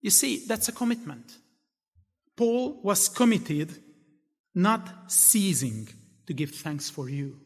You 0.00 0.08
see, 0.08 0.46
that's 0.46 0.68
a 0.68 0.72
commitment. 0.72 1.36
Paul 2.34 2.80
was 2.82 3.10
committed, 3.10 3.78
not 4.54 5.10
ceasing 5.10 5.88
to 6.26 6.34
give 6.34 6.50
thanks 6.50 6.90
for 6.90 7.08
you. 7.08 7.38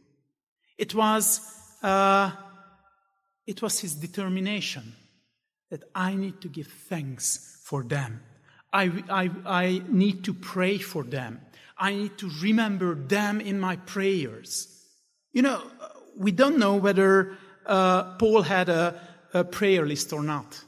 It 0.79 0.95
was, 0.95 1.41
uh, 1.83 2.31
it 3.47 3.63
was 3.63 3.81
his 3.81 3.95
determination 3.95 4.95
that 5.71 5.85
I 5.95 6.15
need 6.15 6.41
to 6.43 6.49
give 6.49 6.69
thanks 6.89 7.61
for 7.65 7.83
them. 7.83 8.21
I, 8.73 9.03
I, 9.09 9.31
I 9.47 9.83
need 9.89 10.25
to 10.25 10.35
pray 10.35 10.79
for 10.79 11.03
them. 11.03 11.41
I 11.79 11.95
need 11.95 12.19
to 12.19 12.31
remember 12.41 12.95
them 12.95 13.41
in 13.41 13.61
my 13.61 13.77
prayers. 13.77 14.69
You 15.33 15.43
know, 15.43 15.63
we 16.17 16.33
don't 16.33 16.59
know 16.59 16.77
whether 16.77 17.37
uh, 17.67 18.17
Paul 18.17 18.43
had 18.43 18.69
a, 18.69 19.01
a, 19.35 19.45
prayer 19.45 19.85
list 19.85 20.13
or 20.13 20.23
not, 20.23 20.63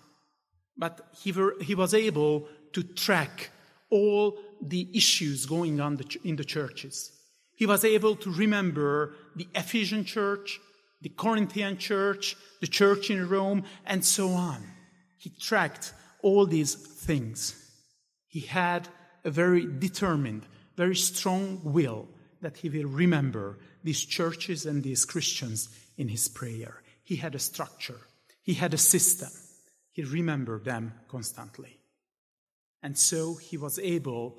but 0.76 1.08
he, 1.16 1.34
he 1.62 1.74
was 1.74 1.94
able 1.94 2.48
to 2.72 2.82
track 2.82 3.50
all 3.90 4.38
the 4.62 4.88
issues 4.94 5.46
going 5.46 5.80
on 5.80 5.98
in 6.24 6.36
the 6.36 6.44
churches. 6.44 7.12
He 7.54 7.66
was 7.66 7.84
able 7.84 8.16
to 8.16 8.30
remember 8.30 9.14
the 9.34 9.48
Ephesian 9.54 10.04
church, 10.04 10.60
the 11.00 11.08
Corinthian 11.08 11.78
church, 11.78 12.36
the 12.60 12.66
church 12.66 13.10
in 13.10 13.28
Rome, 13.28 13.64
and 13.86 14.04
so 14.04 14.30
on. 14.30 14.64
He 15.16 15.30
tracked 15.30 15.92
all 16.22 16.46
these 16.46 16.74
things. 16.74 17.54
He 18.28 18.40
had 18.40 18.88
a 19.24 19.30
very 19.30 19.66
determined, 19.66 20.46
very 20.76 20.96
strong 20.96 21.60
will 21.64 22.08
that 22.40 22.58
he 22.58 22.68
will 22.68 22.88
remember 22.88 23.58
these 23.82 24.04
churches 24.04 24.66
and 24.66 24.82
these 24.82 25.04
Christians 25.04 25.68
in 25.96 26.08
his 26.08 26.28
prayer. 26.28 26.82
He 27.02 27.16
had 27.16 27.34
a 27.34 27.40
structure, 27.40 28.00
he 28.42 28.54
had 28.54 28.74
a 28.74 28.78
system. 28.78 29.30
He 29.90 30.04
remembered 30.04 30.64
them 30.64 30.92
constantly. 31.08 31.80
And 32.84 32.96
so 32.96 33.34
he 33.34 33.56
was 33.56 33.80
able 33.80 34.38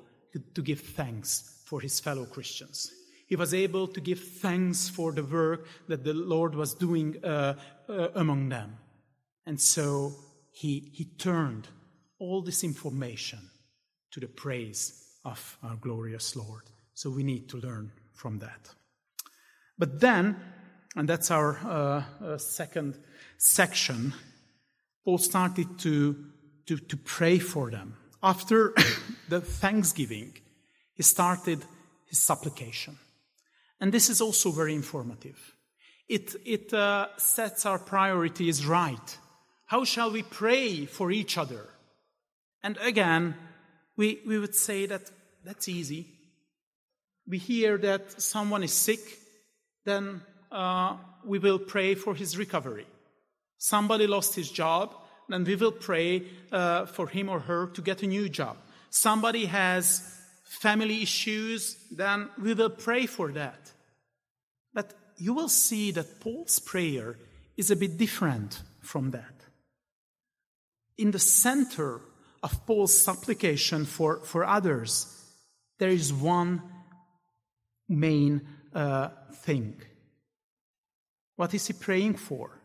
to 0.54 0.62
give 0.62 0.80
thanks 0.80 1.62
for 1.64 1.80
his 1.80 2.00
fellow 2.00 2.24
Christians. 2.24 2.90
He 3.26 3.36
was 3.36 3.54
able 3.54 3.86
to 3.86 4.00
give 4.00 4.18
thanks 4.18 4.88
for 4.88 5.12
the 5.12 5.22
work 5.22 5.66
that 5.86 6.02
the 6.02 6.14
Lord 6.14 6.54
was 6.54 6.74
doing 6.74 7.24
uh, 7.24 7.54
uh, 7.88 8.08
among 8.16 8.48
them. 8.48 8.76
And 9.46 9.60
so 9.60 10.14
he, 10.52 10.90
he 10.92 11.04
turned 11.04 11.68
all 12.18 12.42
this 12.42 12.64
information 12.64 13.38
to 14.10 14.20
the 14.20 14.26
praise 14.26 15.04
of 15.24 15.56
our 15.62 15.76
glorious 15.76 16.34
Lord. 16.34 16.64
So 16.94 17.08
we 17.08 17.22
need 17.22 17.48
to 17.50 17.58
learn 17.58 17.92
from 18.12 18.40
that. 18.40 18.68
But 19.78 20.00
then, 20.00 20.36
and 20.96 21.08
that's 21.08 21.30
our 21.30 21.58
uh, 21.64 22.24
uh, 22.24 22.38
second 22.38 22.98
section, 23.38 24.12
Paul 25.04 25.18
started 25.18 25.78
to, 25.78 26.16
to, 26.66 26.76
to 26.76 26.96
pray 26.96 27.38
for 27.38 27.70
them. 27.70 27.96
After 28.22 28.74
the 29.28 29.40
thanksgiving, 29.40 30.36
he 30.94 31.02
started 31.02 31.64
his 32.06 32.18
supplication. 32.18 32.98
And 33.80 33.92
this 33.92 34.10
is 34.10 34.20
also 34.20 34.50
very 34.50 34.74
informative. 34.74 35.38
It, 36.08 36.34
it 36.44 36.74
uh, 36.74 37.08
sets 37.16 37.64
our 37.64 37.78
priorities 37.78 38.66
right. 38.66 39.18
How 39.66 39.84
shall 39.84 40.10
we 40.10 40.22
pray 40.22 40.84
for 40.84 41.10
each 41.10 41.38
other? 41.38 41.68
And 42.62 42.76
again, 42.78 43.36
we, 43.96 44.20
we 44.26 44.38
would 44.38 44.54
say 44.54 44.86
that 44.86 45.10
that's 45.44 45.68
easy. 45.68 46.08
We 47.26 47.38
hear 47.38 47.78
that 47.78 48.20
someone 48.20 48.62
is 48.62 48.72
sick, 48.72 49.00
then 49.84 50.20
uh, 50.50 50.96
we 51.24 51.38
will 51.38 51.58
pray 51.58 51.94
for 51.94 52.14
his 52.14 52.36
recovery. 52.36 52.86
Somebody 53.56 54.06
lost 54.06 54.34
his 54.34 54.50
job, 54.50 54.94
then 55.30 55.44
we 55.44 55.56
will 55.56 55.72
pray 55.72 56.24
uh, 56.52 56.86
for 56.86 57.06
him 57.06 57.28
or 57.28 57.40
her 57.40 57.66
to 57.68 57.82
get 57.82 58.02
a 58.02 58.06
new 58.06 58.28
job. 58.28 58.56
Somebody 58.90 59.46
has 59.46 60.02
family 60.44 61.02
issues, 61.02 61.76
then 61.90 62.28
we 62.42 62.54
will 62.54 62.70
pray 62.70 63.06
for 63.06 63.30
that. 63.32 63.72
But 64.74 64.92
you 65.16 65.32
will 65.32 65.48
see 65.48 65.92
that 65.92 66.20
Paul's 66.20 66.58
prayer 66.58 67.16
is 67.56 67.70
a 67.70 67.76
bit 67.76 67.96
different 67.96 68.62
from 68.80 69.12
that. 69.12 69.34
In 70.98 71.12
the 71.12 71.18
center 71.18 72.00
of 72.42 72.66
Paul's 72.66 72.98
supplication 72.98 73.84
for, 73.84 74.24
for 74.24 74.44
others, 74.44 75.06
there 75.78 75.88
is 75.88 76.12
one 76.12 76.62
main 77.88 78.42
uh, 78.74 79.08
thing. 79.32 79.80
What 81.36 81.54
is 81.54 81.66
he 81.66 81.72
praying 81.72 82.14
for? 82.14 82.59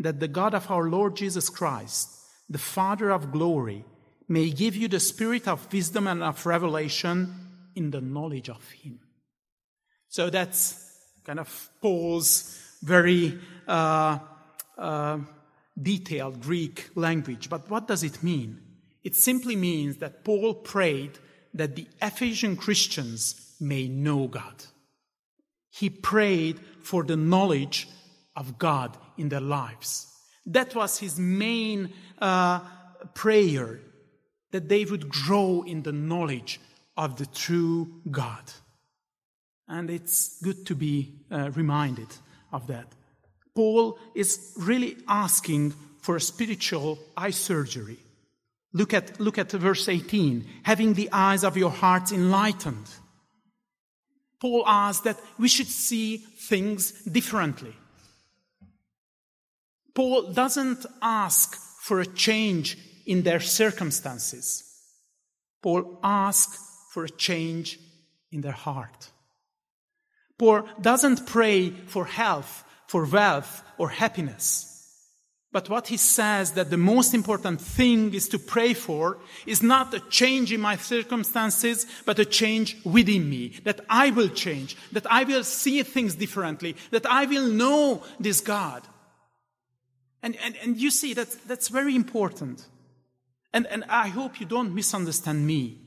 That 0.00 0.18
the 0.18 0.28
God 0.28 0.54
of 0.54 0.70
our 0.70 0.88
Lord 0.88 1.14
Jesus 1.14 1.48
Christ, 1.48 2.10
the 2.48 2.58
Father 2.58 3.10
of 3.10 3.30
glory, 3.30 3.84
may 4.28 4.50
give 4.50 4.74
you 4.74 4.88
the 4.88 5.00
spirit 5.00 5.46
of 5.46 5.72
wisdom 5.72 6.06
and 6.06 6.22
of 6.22 6.44
revelation 6.46 7.34
in 7.74 7.90
the 7.90 8.00
knowledge 8.00 8.48
of 8.48 8.68
Him. 8.70 8.98
So 10.08 10.30
that's 10.30 10.90
kind 11.24 11.38
of 11.38 11.70
Paul's 11.80 12.58
very 12.82 13.38
uh, 13.68 14.18
uh, 14.78 15.18
detailed 15.80 16.40
Greek 16.40 16.90
language. 16.94 17.48
But 17.48 17.70
what 17.70 17.86
does 17.86 18.02
it 18.02 18.22
mean? 18.22 18.60
It 19.04 19.16
simply 19.16 19.56
means 19.56 19.98
that 19.98 20.24
Paul 20.24 20.54
prayed 20.54 21.18
that 21.54 21.76
the 21.76 21.86
Ephesian 22.02 22.56
Christians 22.56 23.54
may 23.60 23.88
know 23.88 24.28
God. 24.28 24.64
He 25.70 25.90
prayed 25.90 26.60
for 26.82 27.04
the 27.04 27.16
knowledge 27.16 27.88
of 28.40 28.58
God 28.58 28.96
in 29.16 29.28
their 29.28 29.40
lives. 29.40 30.12
That 30.46 30.74
was 30.74 30.98
his 30.98 31.20
main 31.20 31.92
uh, 32.18 32.60
prayer, 33.14 33.78
that 34.50 34.68
they 34.68 34.84
would 34.84 35.08
grow 35.08 35.62
in 35.62 35.82
the 35.82 35.92
knowledge 35.92 36.60
of 36.96 37.16
the 37.16 37.26
true 37.26 38.00
God. 38.10 38.42
And 39.68 39.88
it's 39.88 40.40
good 40.42 40.66
to 40.66 40.74
be 40.74 41.20
uh, 41.30 41.50
reminded 41.54 42.08
of 42.52 42.66
that. 42.66 42.88
Paul 43.54 43.96
is 44.16 44.54
really 44.58 44.96
asking 45.06 45.74
for 46.00 46.16
a 46.16 46.20
spiritual 46.20 46.98
eye 47.16 47.30
surgery 47.30 47.98
Look 48.72 48.94
at, 48.94 49.18
look 49.18 49.38
at 49.38 49.50
verse 49.50 49.88
18. 49.88 50.46
Having 50.62 50.94
the 50.94 51.08
eyes 51.12 51.42
of 51.42 51.56
your 51.56 51.70
hearts 51.70 52.12
enlightened. 52.12 52.88
Paul 54.40 54.62
asks 54.66 55.04
that 55.04 55.20
we 55.38 55.48
should 55.48 55.66
see 55.66 56.18
things 56.18 56.92
differently. 57.02 57.74
Paul 59.94 60.32
doesn't 60.32 60.86
ask 61.02 61.56
for 61.80 62.00
a 62.00 62.06
change 62.06 62.78
in 63.06 63.22
their 63.22 63.40
circumstances. 63.40 64.64
Paul 65.62 65.98
asks 66.02 66.58
for 66.92 67.04
a 67.04 67.10
change 67.10 67.78
in 68.30 68.40
their 68.40 68.52
heart. 68.52 69.10
Paul 70.38 70.62
doesn't 70.80 71.26
pray 71.26 71.70
for 71.70 72.04
health, 72.06 72.64
for 72.86 73.04
wealth, 73.04 73.62
or 73.78 73.90
happiness. 73.90 74.70
But 75.52 75.68
what 75.68 75.88
he 75.88 75.96
says 75.96 76.52
that 76.52 76.70
the 76.70 76.76
most 76.76 77.12
important 77.12 77.60
thing 77.60 78.14
is 78.14 78.28
to 78.28 78.38
pray 78.38 78.72
for 78.72 79.18
is 79.46 79.62
not 79.62 79.92
a 79.92 80.00
change 80.08 80.52
in 80.52 80.60
my 80.60 80.76
circumstances, 80.76 81.86
but 82.06 82.20
a 82.20 82.24
change 82.24 82.76
within 82.84 83.28
me. 83.28 83.58
That 83.64 83.80
I 83.90 84.10
will 84.10 84.28
change, 84.28 84.76
that 84.92 85.10
I 85.10 85.24
will 85.24 85.42
see 85.42 85.82
things 85.82 86.14
differently, 86.14 86.76
that 86.92 87.04
I 87.04 87.26
will 87.26 87.48
know 87.48 88.04
this 88.20 88.40
God. 88.40 88.82
And, 90.22 90.36
and, 90.44 90.56
and 90.62 90.76
you 90.76 90.90
see, 90.90 91.14
that, 91.14 91.28
that's 91.46 91.68
very 91.68 91.94
important. 91.94 92.66
And, 93.52 93.66
and 93.66 93.84
I 93.88 94.08
hope 94.08 94.40
you 94.40 94.46
don't 94.46 94.74
misunderstand 94.74 95.46
me. 95.46 95.78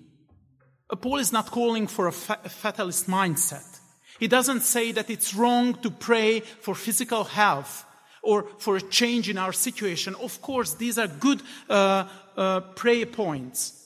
Uh, 0.90 0.96
Paul 0.96 1.20
is 1.20 1.32
not 1.32 1.52
calling 1.52 1.88
for 1.88 2.08
a, 2.08 2.12
fa- 2.12 2.40
a 2.44 2.50
fatalist 2.50 3.08
mindset. 3.08 3.80
He 4.20 4.28
doesn't 4.28 4.62
say 4.62 4.92
that 4.92 5.10
it's 5.10 5.34
wrong 5.34 5.76
to 5.82 5.90
pray 5.90 6.40
for 6.40 6.76
physical 6.76 7.24
health 7.24 7.86
or 8.22 8.48
for 8.58 8.78
a 8.78 8.82
change 8.82 9.30
in 9.30 9.38
our 9.38 9.54
situation. 9.54 10.16
Of 10.16 10.42
course, 10.42 10.76
these 10.76 10.98
are 10.98 11.08
good 11.08 11.42
uh, 11.70 12.08
uh, 12.38 12.62
prayer 12.76 13.06
points. 13.06 13.80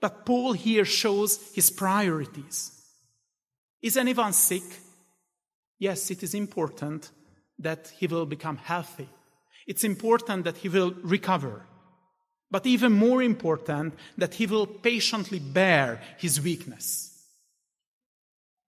But 0.00 0.26
Paul 0.26 0.52
here 0.52 0.84
shows 0.84 1.40
his 1.54 1.70
priorities. 1.70 2.72
Is 3.80 3.96
anyone 3.96 4.32
sick? 4.32 4.64
Yes, 5.78 6.10
it 6.10 6.22
is 6.22 6.34
important 6.34 7.10
that 7.58 7.92
he 7.98 8.06
will 8.06 8.26
become 8.26 8.56
healthy. 8.56 9.08
It's 9.66 9.84
important 9.84 10.44
that 10.44 10.58
he 10.58 10.68
will 10.68 10.94
recover. 11.02 11.66
But 12.50 12.66
even 12.66 12.92
more 12.92 13.22
important, 13.22 13.94
that 14.18 14.34
he 14.34 14.46
will 14.46 14.66
patiently 14.66 15.40
bear 15.40 16.00
his 16.18 16.40
weakness. 16.40 17.10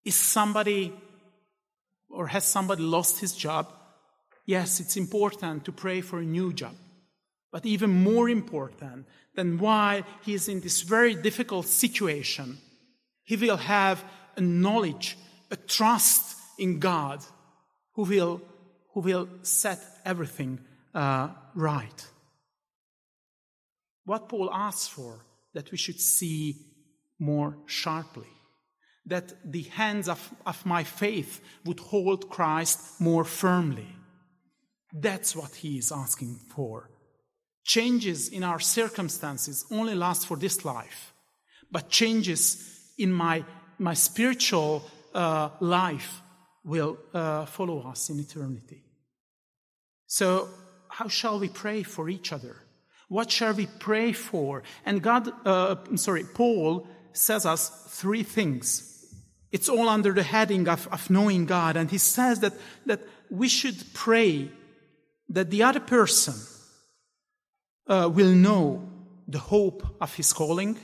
Is 0.05 0.17
somebody 0.17 0.93
or 2.09 2.29
has 2.29 2.45
somebody 2.45 2.83
lost 2.83 3.21
his 3.21 3.35
job? 3.35 3.73
Yes, 4.47 4.81
it's 4.81 4.97
important 4.97 5.65
to 5.65 5.73
pray 5.73 6.01
for 6.01 6.19
a 6.19 6.25
new 6.25 6.53
job. 6.53 6.75
But 7.53 7.67
even 7.67 7.91
more 7.91 8.29
important 8.29 9.07
than 9.35 9.59
while 9.59 10.03
he 10.23 10.35
is 10.35 10.49
in 10.49 10.61
this 10.61 10.83
very 10.83 11.15
difficult 11.15 11.67
situation, 11.67 12.59
he 13.25 13.37
will 13.37 13.57
have 13.57 14.05
a 14.37 14.41
knowledge, 14.41 15.19
a 15.51 15.57
trust 15.57 16.37
in 16.59 16.79
God 16.79 17.23
who 17.95 18.03
will, 18.03 18.41
who 18.93 19.01
will 19.01 19.29
set 19.43 19.81
everything 20.05 20.59
uh, 20.97 21.29
right. 21.55 22.07
what 24.07 24.29
Paul 24.29 24.51
asks 24.53 24.89
for, 24.89 25.27
that 25.53 25.71
we 25.71 25.77
should 25.77 26.01
see 26.01 26.57
more 27.19 27.59
sharply. 27.67 28.29
That 29.05 29.33
the 29.45 29.63
hands 29.63 30.09
of, 30.09 30.33
of 30.47 30.65
my 30.65 30.85
faith 30.85 31.41
would 31.65 31.81
hold 31.81 32.31
Christ 32.31 33.01
more 33.01 33.25
firmly. 33.25 33.89
That's 34.93 35.37
what 35.37 35.55
he 35.57 35.79
is 35.79 35.93
asking 35.93 36.41
for. 36.55 36.91
Changes 37.65 38.29
in 38.29 38.43
our 38.43 38.61
circumstances 38.61 39.67
only 39.71 39.95
last 39.95 40.27
for 40.27 40.37
this 40.37 40.65
life, 40.65 41.13
but 41.71 41.91
changes 41.91 42.93
in 42.97 43.13
my, 43.13 43.45
my 43.79 43.95
spiritual 43.95 44.83
uh, 45.15 45.51
life 45.61 46.23
will 46.65 46.97
uh, 47.13 47.45
follow 47.47 47.83
us 47.89 48.09
in 48.09 48.19
eternity. 48.21 48.83
So, 50.07 50.49
how 50.97 51.09
shall 51.09 51.39
we 51.39 51.51
pray 51.51 51.83
for 51.83 52.09
each 52.09 52.33
other? 52.33 52.57
What 53.09 53.31
shall 53.31 53.53
we 53.53 53.67
pray 53.67 54.13
for? 54.13 54.63
And 54.87 55.03
God, 55.03 55.31
uh, 55.45 55.77
sorry, 55.97 56.25
Paul 56.25 56.89
says 57.13 57.45
us 57.45 57.69
three 58.01 58.23
things. 58.23 59.15
It's 59.53 59.69
all 59.69 59.91
under 59.91 60.15
the 60.15 60.23
heading 60.23 60.67
of, 60.69 60.89
of 60.91 61.11
knowing 61.11 61.45
God. 61.45 61.77
And 61.77 61.91
he 61.91 61.99
says 61.99 62.41
that, 62.41 62.55
that 62.87 63.01
we 63.29 63.47
should 63.47 63.77
pray 63.93 64.51
that 65.29 65.51
the 65.51 65.65
other 65.65 65.81
person 65.81 66.35
uh, 67.89 68.11
will 68.11 68.33
know 68.33 68.89
the 69.29 69.39
hope 69.39 69.87
of 70.01 70.15
his 70.15 70.33
calling, 70.33 70.79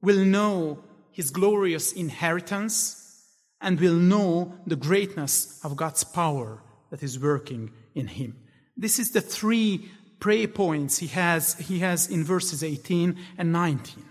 will 0.00 0.24
know 0.24 0.78
his 1.10 1.28
glorious 1.30 1.92
inheritance, 1.92 3.22
and 3.60 3.78
will 3.78 3.96
know 3.96 4.54
the 4.66 4.76
greatness 4.76 5.60
of 5.62 5.76
God's 5.76 6.04
power 6.04 6.62
that 6.88 7.02
is 7.02 7.20
working 7.20 7.70
in 7.94 8.06
him. 8.06 8.38
This 8.76 8.98
is 8.98 9.12
the 9.12 9.20
three 9.20 9.90
prayer 10.18 10.48
points 10.48 10.98
he 10.98 11.08
has, 11.08 11.54
he 11.54 11.80
has 11.80 12.08
in 12.08 12.24
verses 12.24 12.64
18 12.64 13.16
and 13.38 13.52
19. 13.52 14.04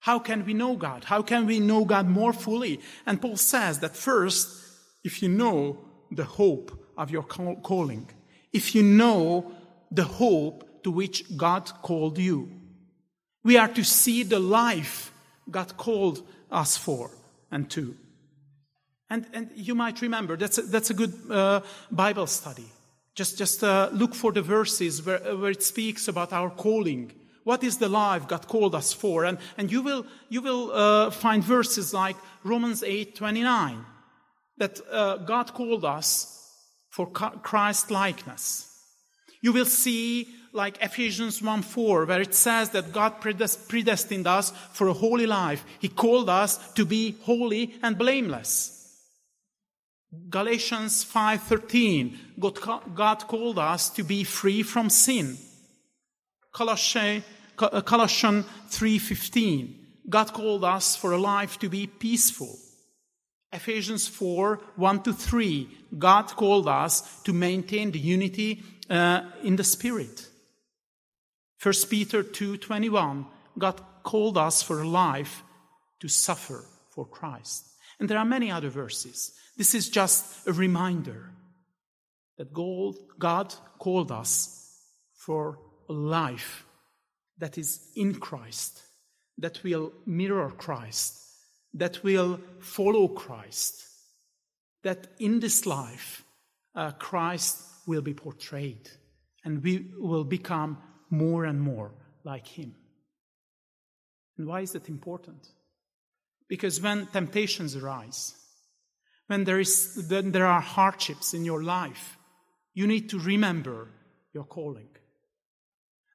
How 0.00 0.18
can 0.18 0.44
we 0.44 0.54
know 0.54 0.74
God? 0.74 1.04
How 1.04 1.22
can 1.22 1.46
we 1.46 1.60
know 1.60 1.84
God 1.84 2.08
more 2.08 2.32
fully? 2.32 2.80
And 3.06 3.22
Paul 3.22 3.36
says 3.36 3.78
that 3.78 3.96
first, 3.96 4.48
if 5.04 5.22
you 5.22 5.28
know 5.28 5.78
the 6.10 6.24
hope 6.24 6.76
of 6.98 7.10
your 7.10 7.22
calling, 7.22 8.08
if 8.52 8.74
you 8.74 8.82
know 8.82 9.52
the 9.90 10.04
hope 10.04 10.82
to 10.82 10.90
which 10.90 11.36
God 11.36 11.70
called 11.82 12.18
you, 12.18 12.50
we 13.44 13.56
are 13.56 13.68
to 13.68 13.84
see 13.84 14.24
the 14.24 14.40
life 14.40 15.12
God 15.48 15.76
called 15.76 16.26
us 16.50 16.76
for 16.76 17.10
and 17.50 17.70
to. 17.70 17.96
And, 19.08 19.26
and 19.32 19.50
you 19.54 19.74
might 19.74 20.00
remember, 20.00 20.36
that's 20.36 20.58
a, 20.58 20.62
that's 20.62 20.90
a 20.90 20.94
good 20.94 21.14
uh, 21.30 21.60
Bible 21.90 22.26
study. 22.26 22.66
Just, 23.14 23.36
just 23.36 23.62
uh, 23.62 23.90
look 23.92 24.14
for 24.14 24.32
the 24.32 24.42
verses 24.42 25.04
where, 25.04 25.18
where 25.36 25.50
it 25.50 25.62
speaks 25.62 26.08
about 26.08 26.32
our 26.32 26.50
calling. 26.50 27.12
What 27.44 27.62
is 27.64 27.78
the 27.78 27.88
life 27.88 28.28
God 28.28 28.48
called 28.48 28.74
us 28.74 28.92
for? 28.92 29.24
And, 29.24 29.38
and 29.58 29.70
you 29.70 29.82
will, 29.82 30.06
you 30.28 30.40
will 30.40 30.72
uh, 30.72 31.10
find 31.10 31.44
verses 31.44 31.92
like 31.92 32.16
Romans 32.44 32.82
8 32.82 33.14
29, 33.14 33.84
that 34.58 34.80
uh, 34.90 35.16
God 35.18 35.52
called 35.52 35.84
us 35.84 36.28
for 36.90 37.06
Christ 37.10 37.90
likeness. 37.90 38.68
You 39.42 39.52
will 39.52 39.66
see 39.66 40.28
like 40.52 40.82
Ephesians 40.82 41.42
1 41.42 41.62
4, 41.62 42.04
where 42.04 42.20
it 42.20 42.34
says 42.34 42.70
that 42.70 42.92
God 42.92 43.20
predestined 43.20 44.26
us 44.26 44.52
for 44.72 44.88
a 44.88 44.92
holy 44.92 45.26
life. 45.26 45.64
He 45.80 45.88
called 45.88 46.28
us 46.30 46.58
to 46.74 46.84
be 46.84 47.16
holy 47.22 47.74
and 47.82 47.98
blameless. 47.98 48.81
Galatians 50.28 51.04
5:13 51.04 52.18
God 52.94 53.26
called 53.26 53.58
us 53.58 53.88
to 53.90 54.04
be 54.04 54.24
free 54.24 54.62
from 54.62 54.90
sin. 54.90 55.38
Colossians 56.52 57.24
3:15 57.56 59.78
God 60.10 60.32
called 60.34 60.64
us 60.64 60.96
for 60.96 61.12
a 61.12 61.18
life 61.18 61.58
to 61.60 61.70
be 61.70 61.86
peaceful. 61.86 62.58
Ephesians 63.52 64.06
4 64.06 64.60
1 64.76 65.02
to 65.02 65.14
3 65.14 65.68
God 65.98 66.26
called 66.36 66.68
us 66.68 67.22
to 67.22 67.32
maintain 67.32 67.90
the 67.90 67.98
unity 67.98 68.62
uh, 68.90 69.22
in 69.42 69.56
the 69.56 69.64
spirit. 69.64 70.28
1 71.62 71.88
Peter 71.88 72.22
2:21 72.22 73.26
God 73.56 73.80
called 74.02 74.36
us 74.36 74.62
for 74.62 74.82
a 74.82 74.88
life 74.88 75.42
to 76.00 76.08
suffer 76.08 76.66
for 76.90 77.06
Christ. 77.06 77.71
And 78.02 78.08
there 78.08 78.18
are 78.18 78.24
many 78.24 78.50
other 78.50 78.68
verses. 78.68 79.30
This 79.56 79.76
is 79.76 79.88
just 79.88 80.48
a 80.48 80.52
reminder 80.52 81.30
that 82.36 82.52
God 82.52 83.54
called 83.78 84.10
us 84.10 84.68
for 85.14 85.60
a 85.88 85.92
life 85.92 86.66
that 87.38 87.58
is 87.58 87.92
in 87.94 88.16
Christ, 88.16 88.82
that 89.38 89.62
will 89.62 89.92
mirror 90.04 90.50
Christ, 90.50 91.16
that 91.74 92.02
will 92.02 92.40
follow 92.58 93.06
Christ, 93.06 93.84
that 94.82 95.06
in 95.20 95.38
this 95.38 95.64
life 95.64 96.24
uh, 96.74 96.90
Christ 96.90 97.62
will 97.86 98.02
be 98.02 98.14
portrayed 98.14 98.90
and 99.44 99.62
we 99.62 99.92
will 99.96 100.24
become 100.24 100.78
more 101.08 101.44
and 101.44 101.60
more 101.60 101.92
like 102.24 102.48
Him. 102.48 102.74
And 104.38 104.48
why 104.48 104.62
is 104.62 104.72
that 104.72 104.88
important? 104.88 105.46
Because 106.48 106.80
when 106.80 107.06
temptations 107.06 107.76
arise, 107.76 108.34
when 109.26 109.44
there, 109.44 109.60
is, 109.60 110.04
when 110.08 110.32
there 110.32 110.46
are 110.46 110.60
hardships 110.60 111.34
in 111.34 111.44
your 111.44 111.62
life, 111.62 112.18
you 112.74 112.86
need 112.86 113.08
to 113.10 113.18
remember 113.18 113.88
your 114.34 114.44
calling. 114.44 114.88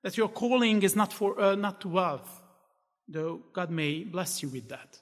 That 0.03 0.17
your 0.17 0.29
calling 0.29 0.83
is 0.83 0.95
not, 0.95 1.13
for, 1.13 1.39
uh, 1.39 1.55
not 1.55 1.81
to 1.81 1.89
wealth, 1.89 2.41
though 3.07 3.41
God 3.53 3.71
may 3.71 4.03
bless 4.03 4.41
you 4.41 4.49
with 4.49 4.69
that. 4.69 4.99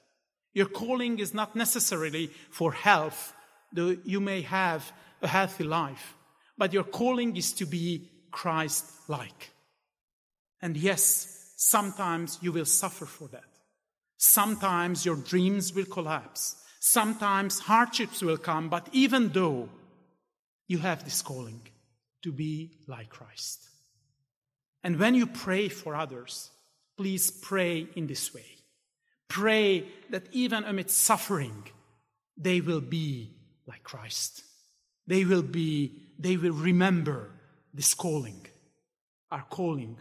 Your 0.54 0.66
calling 0.66 1.18
is 1.18 1.34
not 1.34 1.54
necessarily 1.54 2.30
for 2.50 2.72
health, 2.72 3.34
though 3.72 3.96
you 4.04 4.20
may 4.20 4.40
have 4.42 4.90
a 5.20 5.28
healthy 5.28 5.64
life. 5.64 6.14
But 6.56 6.72
your 6.72 6.84
calling 6.84 7.36
is 7.36 7.52
to 7.54 7.66
be 7.66 8.08
Christ 8.30 8.86
like. 9.08 9.50
And 10.62 10.76
yes, 10.76 11.52
sometimes 11.56 12.38
you 12.40 12.52
will 12.52 12.64
suffer 12.64 13.04
for 13.04 13.28
that. 13.28 13.44
Sometimes 14.18 15.04
your 15.04 15.16
dreams 15.16 15.74
will 15.74 15.84
collapse. 15.84 16.56
Sometimes 16.80 17.60
hardships 17.60 18.22
will 18.22 18.36
come, 18.36 18.68
but 18.68 18.88
even 18.92 19.30
though 19.30 19.68
you 20.68 20.78
have 20.78 21.04
this 21.04 21.22
calling 21.22 21.60
to 22.22 22.32
be 22.32 22.72
like 22.86 23.08
Christ. 23.08 23.68
And 24.82 24.98
when 24.98 25.14
you 25.14 25.26
pray 25.26 25.68
for 25.68 25.94
others, 25.94 26.50
please 26.96 27.30
pray 27.30 27.88
in 27.94 28.06
this 28.06 28.32
way. 28.32 28.46
Pray 29.28 29.86
that 30.10 30.28
even 30.32 30.64
amid 30.64 30.90
suffering, 30.90 31.64
they 32.36 32.60
will 32.60 32.80
be 32.80 33.32
like 33.66 33.82
Christ. 33.82 34.42
They 35.06 35.24
will 35.24 35.42
be, 35.42 35.92
they 36.18 36.36
will 36.36 36.52
remember 36.52 37.30
this 37.74 37.94
calling, 37.94 38.46
our 39.30 39.44
calling 39.50 39.98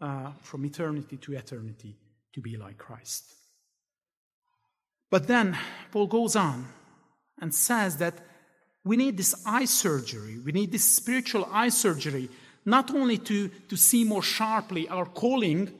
uh, 0.00 0.32
from 0.42 0.64
eternity 0.64 1.16
to 1.18 1.34
eternity 1.34 1.96
to 2.32 2.40
be 2.40 2.56
like 2.56 2.78
Christ. 2.78 3.34
But 5.12 5.26
then 5.26 5.58
Paul 5.90 6.06
goes 6.06 6.36
on 6.36 6.66
and 7.38 7.54
says 7.54 7.98
that 7.98 8.14
we 8.82 8.96
need 8.96 9.18
this 9.18 9.34
eye 9.44 9.66
surgery, 9.66 10.38
we 10.38 10.52
need 10.52 10.72
this 10.72 10.88
spiritual 10.88 11.46
eye 11.52 11.68
surgery, 11.68 12.30
not 12.64 12.94
only 12.94 13.18
to, 13.18 13.48
to 13.68 13.76
see 13.76 14.04
more 14.04 14.22
sharply 14.22 14.88
our 14.88 15.04
calling, 15.04 15.70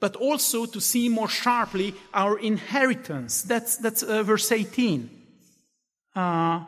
but 0.00 0.16
also 0.16 0.66
to 0.66 0.80
see 0.80 1.08
more 1.08 1.28
sharply 1.28 1.94
our 2.12 2.36
inheritance. 2.40 3.42
That's, 3.42 3.76
that's 3.76 4.02
uh, 4.02 4.24
verse 4.24 4.50
18. 4.50 5.08
Uh, 6.16 6.64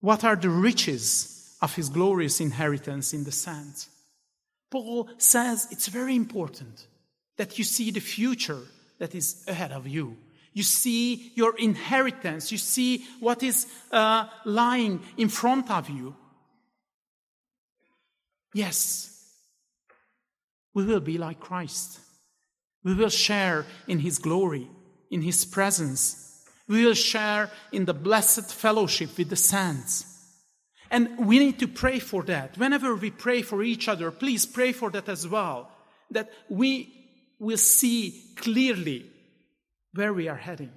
what 0.00 0.22
are 0.22 0.36
the 0.36 0.50
riches 0.50 1.56
of 1.62 1.74
his 1.74 1.88
glorious 1.88 2.42
inheritance 2.42 3.14
in 3.14 3.24
the 3.24 3.32
saints? 3.32 3.88
Paul 4.70 5.08
says 5.16 5.66
it's 5.70 5.88
very 5.88 6.14
important 6.14 6.86
that 7.38 7.56
you 7.56 7.64
see 7.64 7.90
the 7.90 8.00
future 8.00 8.60
that 9.02 9.16
is 9.16 9.42
ahead 9.48 9.72
of 9.72 9.88
you. 9.88 10.16
You 10.52 10.62
see 10.62 11.32
your 11.34 11.58
inheritance. 11.58 12.52
You 12.52 12.58
see 12.58 13.04
what 13.18 13.42
is 13.42 13.66
uh, 13.90 14.28
lying 14.44 15.00
in 15.16 15.28
front 15.28 15.68
of 15.72 15.90
you. 15.90 16.14
Yes, 18.54 19.10
we 20.72 20.84
will 20.84 21.00
be 21.00 21.18
like 21.18 21.40
Christ. 21.40 21.98
We 22.84 22.94
will 22.94 23.08
share 23.08 23.66
in 23.88 23.98
His 23.98 24.18
glory, 24.20 24.68
in 25.10 25.20
His 25.20 25.44
presence. 25.44 26.40
We 26.68 26.84
will 26.84 26.94
share 26.94 27.50
in 27.72 27.86
the 27.86 27.94
blessed 27.94 28.54
fellowship 28.54 29.18
with 29.18 29.30
the 29.30 29.36
saints. 29.36 30.06
And 30.92 31.26
we 31.26 31.40
need 31.40 31.58
to 31.58 31.66
pray 31.66 31.98
for 31.98 32.22
that. 32.24 32.56
Whenever 32.56 32.94
we 32.94 33.10
pray 33.10 33.42
for 33.42 33.64
each 33.64 33.88
other, 33.88 34.12
please 34.12 34.46
pray 34.46 34.70
for 34.70 34.90
that 34.90 35.08
as 35.08 35.26
well. 35.26 35.72
That 36.12 36.30
we 36.48 37.01
will 37.42 37.58
see 37.58 38.22
clearly 38.36 39.04
where 39.94 40.14
we 40.14 40.28
are 40.28 40.36
heading. 40.36 40.72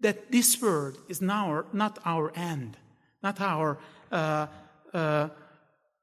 That 0.00 0.32
this 0.32 0.60
world 0.62 0.96
is 1.08 1.20
now 1.20 1.64
not 1.72 1.98
our 2.06 2.32
end, 2.34 2.78
not 3.22 3.40
our 3.40 3.78
uh, 4.10 4.46
uh, 4.94 5.28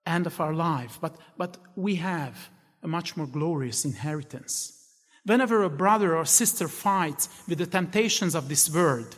end 0.06 0.28
of 0.28 0.40
our 0.40 0.54
life, 0.54 1.00
but, 1.02 1.16
but 1.36 1.58
we 1.76 1.96
have 1.96 2.50
a 2.84 2.88
much 2.88 3.18
more 3.18 3.26
glorious 3.26 3.86
inheritance. 3.86 4.80
Whenever 5.26 5.64
a 5.64 5.70
brother 5.70 6.16
or 6.16 6.26
sister 6.26 6.68
fights 6.68 7.28
with 7.48 7.58
the 7.58 7.66
temptations 7.66 8.36
of 8.36 8.50
this 8.50 8.70
world, 8.70 9.16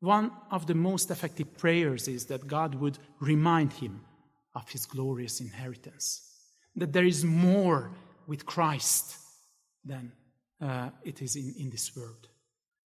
one 0.00 0.32
of 0.50 0.66
the 0.66 0.74
most 0.74 1.10
effective 1.10 1.56
prayers 1.56 2.08
is 2.08 2.26
that 2.26 2.46
God 2.46 2.74
would 2.74 2.98
remind 3.20 3.72
him 3.72 4.02
of 4.54 4.68
his 4.68 4.84
glorious 4.84 5.40
inheritance, 5.40 6.20
that 6.76 6.92
there 6.92 7.06
is 7.06 7.24
more 7.24 7.90
with 8.26 8.46
Christ 8.46 9.16
than 9.84 10.12
uh, 10.60 10.90
it 11.04 11.20
is 11.22 11.36
in, 11.36 11.54
in 11.58 11.70
this 11.70 11.96
world, 11.96 12.28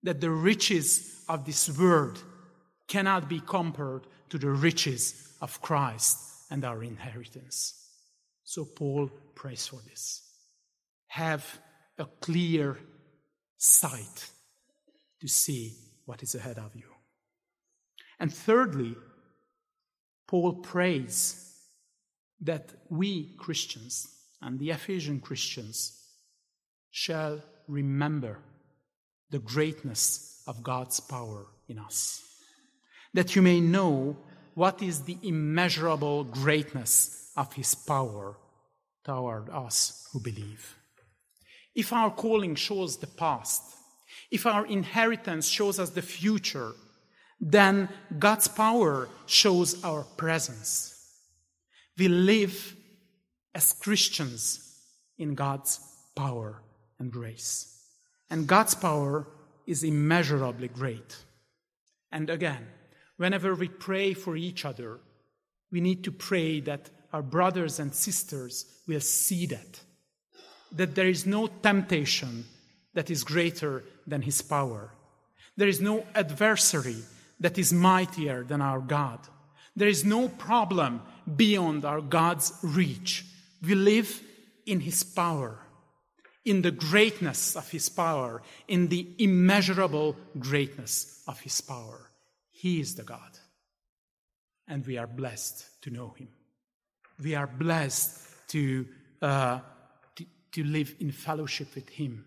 that 0.03 0.21
the 0.21 0.31
riches 0.31 1.25
of 1.29 1.45
this 1.45 1.69
world 1.79 2.23
cannot 2.89 3.29
be 3.29 3.41
compared 3.41 4.07
to 4.31 4.39
the 4.39 4.51
riches 4.51 5.35
of 5.41 5.61
Christ 5.61 6.19
and 6.51 6.65
our 6.65 6.83
inheritance. 6.83 7.89
So 8.45 8.65
Paul 8.65 9.11
prays 9.35 9.67
for 9.67 9.81
this. 9.89 10.23
Have 11.09 11.61
a 11.99 12.07
clear 12.21 12.79
sight 13.57 14.31
to 15.21 15.29
see 15.29 15.75
what 16.05 16.23
is 16.23 16.35
ahead 16.35 16.59
of 16.59 16.75
you. 16.75 16.87
And 18.21 18.33
thirdly, 18.33 18.95
Paul 20.27 20.55
prays 20.55 21.55
that 22.41 22.73
we 22.89 23.35
Christians 23.37 24.16
and 24.41 24.59
the 24.59 24.71
Ephesian 24.71 25.21
Christians 25.21 26.03
shall 26.91 27.43
remember 27.69 28.39
the 29.31 29.39
greatness 29.39 30.43
of 30.47 30.63
God's 30.63 31.01
power 31.01 31.47
in 31.69 31.79
us. 31.79 32.23
That 33.15 33.35
you 33.35 33.43
may 33.43 33.61
know 33.61 34.17
what 34.55 34.83
is 34.83 35.03
the 35.03 35.19
immeasurable 35.23 36.25
greatness 36.25 37.33
of 37.37 37.53
his 37.53 37.75
power 37.75 38.37
toward 39.05 39.51
us 39.51 40.09
who 40.13 40.21
believe. 40.21 40.77
If 41.75 41.93
our 41.93 42.11
calling 42.11 42.55
shows 42.55 42.97
the 42.97 43.07
past, 43.07 43.63
if 44.31 44.47
our 44.47 44.67
inheritance 44.67 45.49
shows 45.49 45.79
us 45.79 45.91
the 45.91 46.03
future, 46.03 46.73
then 47.41 47.89
God's 48.19 48.49
power 48.49 49.09
shows 49.27 49.83
our 49.85 50.05
presence. 50.17 50.95
We 51.99 52.09
live 52.09 52.76
as 53.57 53.73
Christians 53.73 54.77
in 55.17 55.35
God's 55.35 55.81
power 56.15 56.61
and 56.99 57.11
grace. 57.11 57.81
And 58.29 58.47
God's 58.47 58.75
power 58.75 59.27
is 59.67 59.83
immeasurably 59.83 60.69
great. 60.69 61.17
And 62.13 62.29
again, 62.29 62.67
whenever 63.17 63.55
we 63.55 63.69
pray 63.69 64.13
for 64.13 64.37
each 64.37 64.67
other, 64.67 65.01
we 65.73 65.81
need 65.81 66.05
to 66.05 66.13
pray 66.13 66.61
that 66.61 66.91
our 67.15 67.23
brothers 67.23 67.81
and 67.81 67.95
sisters 67.95 68.67
will 68.87 69.01
see 69.01 69.47
that. 69.47 69.81
That 70.73 70.95
there 70.95 71.09
is 71.09 71.25
no 71.25 71.47
temptation 71.47 72.45
that 72.93 73.09
is 73.09 73.25
greater 73.25 73.85
than 74.07 74.21
his 74.21 74.43
power. 74.43 74.93
There 75.57 75.69
is 75.69 75.81
no 75.81 76.05
adversary 76.15 77.03
that 77.41 77.57
is 77.57 77.73
mightier 77.73 78.45
than 78.45 78.61
our 78.61 78.81
God. 78.81 79.21
There 79.75 79.89
is 79.89 80.05
no 80.05 80.29
problem 80.29 81.01
beyond 81.37 81.87
our 81.87 82.03
God's 82.03 82.53
reach. 82.63 83.25
We 83.63 83.75
live 83.75 84.23
in 84.67 84.81
his 84.81 85.03
power, 85.03 85.59
in 86.45 86.63
the 86.63 86.71
greatness 86.71 87.57
of 87.57 87.71
his 87.71 87.89
power, 87.89 88.43
in 88.69 88.89
the 88.89 89.09
immeasurable 89.19 90.17
greatness 90.39 91.23
of 91.27 91.41
his 91.41 91.61
power. 91.61 92.11
He 92.51 92.81
is 92.81 92.95
the 92.95 93.05
God. 93.05 93.39
And 94.69 94.85
we 94.87 94.99
are 94.99 95.07
blessed 95.07 95.83
to 95.83 95.91
know 95.91 96.15
him. 96.17 96.29
We 97.23 97.35
are 97.35 97.47
blessed 97.47 98.21
to, 98.49 98.87
uh, 99.23 99.61
to, 100.17 100.27
to 100.53 100.65
live 100.65 100.95
in 101.01 101.13
fellowship 101.13 101.75
with 101.75 101.89
him. 101.89 102.25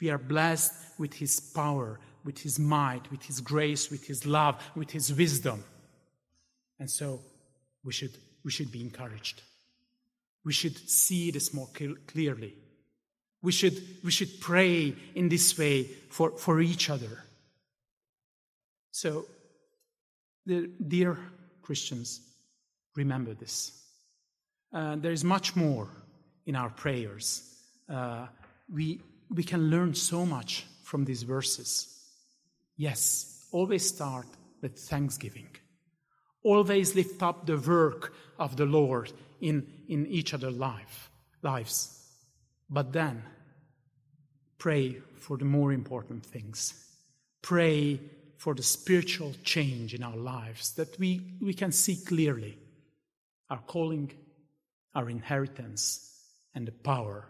We 0.00 0.10
are 0.10 0.18
blessed 0.18 0.72
with 0.98 1.14
his 1.14 1.40
power, 1.40 1.98
with 2.24 2.38
his 2.38 2.58
might, 2.58 3.10
with 3.10 3.22
his 3.22 3.40
grace, 3.40 3.90
with 3.90 4.06
his 4.06 4.26
love, 4.26 4.62
with 4.74 4.90
his 4.90 5.12
wisdom. 5.12 5.64
And 6.78 6.90
so 6.90 7.20
we 7.84 7.92
should, 7.92 8.16
we 8.44 8.50
should 8.50 8.70
be 8.70 8.80
encouraged. 8.80 9.42
We 10.48 10.54
should 10.54 10.78
see 10.88 11.30
this 11.30 11.52
more 11.52 11.68
clearly. 12.06 12.54
We 13.42 13.52
should, 13.52 13.82
we 14.02 14.10
should 14.10 14.40
pray 14.40 14.94
in 15.14 15.28
this 15.28 15.58
way 15.58 15.84
for, 16.08 16.38
for 16.38 16.62
each 16.62 16.88
other. 16.88 17.22
So, 18.90 19.26
dear 20.46 21.18
Christians, 21.60 22.22
remember 22.96 23.34
this. 23.34 23.78
Uh, 24.72 24.96
there 24.96 25.12
is 25.12 25.22
much 25.22 25.54
more 25.54 25.90
in 26.46 26.56
our 26.56 26.70
prayers. 26.70 27.42
Uh, 27.86 28.28
we, 28.72 29.02
we 29.28 29.44
can 29.44 29.68
learn 29.68 29.92
so 29.92 30.24
much 30.24 30.64
from 30.82 31.04
these 31.04 31.24
verses. 31.24 31.94
Yes, 32.78 33.46
always 33.52 33.86
start 33.86 34.28
with 34.62 34.78
thanksgiving. 34.78 35.50
Always 36.42 36.94
lift 36.94 37.22
up 37.22 37.44
the 37.44 37.58
work 37.58 38.14
of 38.38 38.56
the 38.56 38.64
Lord 38.64 39.12
in, 39.40 39.66
in 39.88 40.06
each 40.06 40.34
other's 40.34 40.56
life, 40.56 41.10
lives. 41.42 41.94
But 42.68 42.92
then, 42.92 43.22
pray 44.58 44.98
for 45.16 45.36
the 45.36 45.44
more 45.44 45.72
important 45.72 46.24
things. 46.24 46.74
Pray 47.42 48.00
for 48.36 48.54
the 48.54 48.62
spiritual 48.62 49.34
change 49.44 49.94
in 49.94 50.02
our 50.02 50.16
lives 50.16 50.72
that 50.74 50.98
we, 50.98 51.20
we 51.40 51.54
can 51.54 51.72
see 51.72 51.96
clearly 51.96 52.56
our 53.50 53.60
calling, 53.66 54.12
our 54.94 55.08
inheritance, 55.10 56.04
and 56.54 56.66
the 56.66 56.72
power 56.72 57.26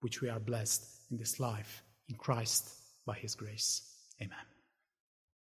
which 0.00 0.20
we 0.20 0.28
are 0.28 0.40
blessed 0.40 0.84
in 1.10 1.16
this 1.16 1.38
life 1.38 1.82
in 2.08 2.16
Christ 2.16 2.68
by 3.06 3.14
His 3.14 3.34
grace. 3.34 3.82
Amen. 4.20 4.51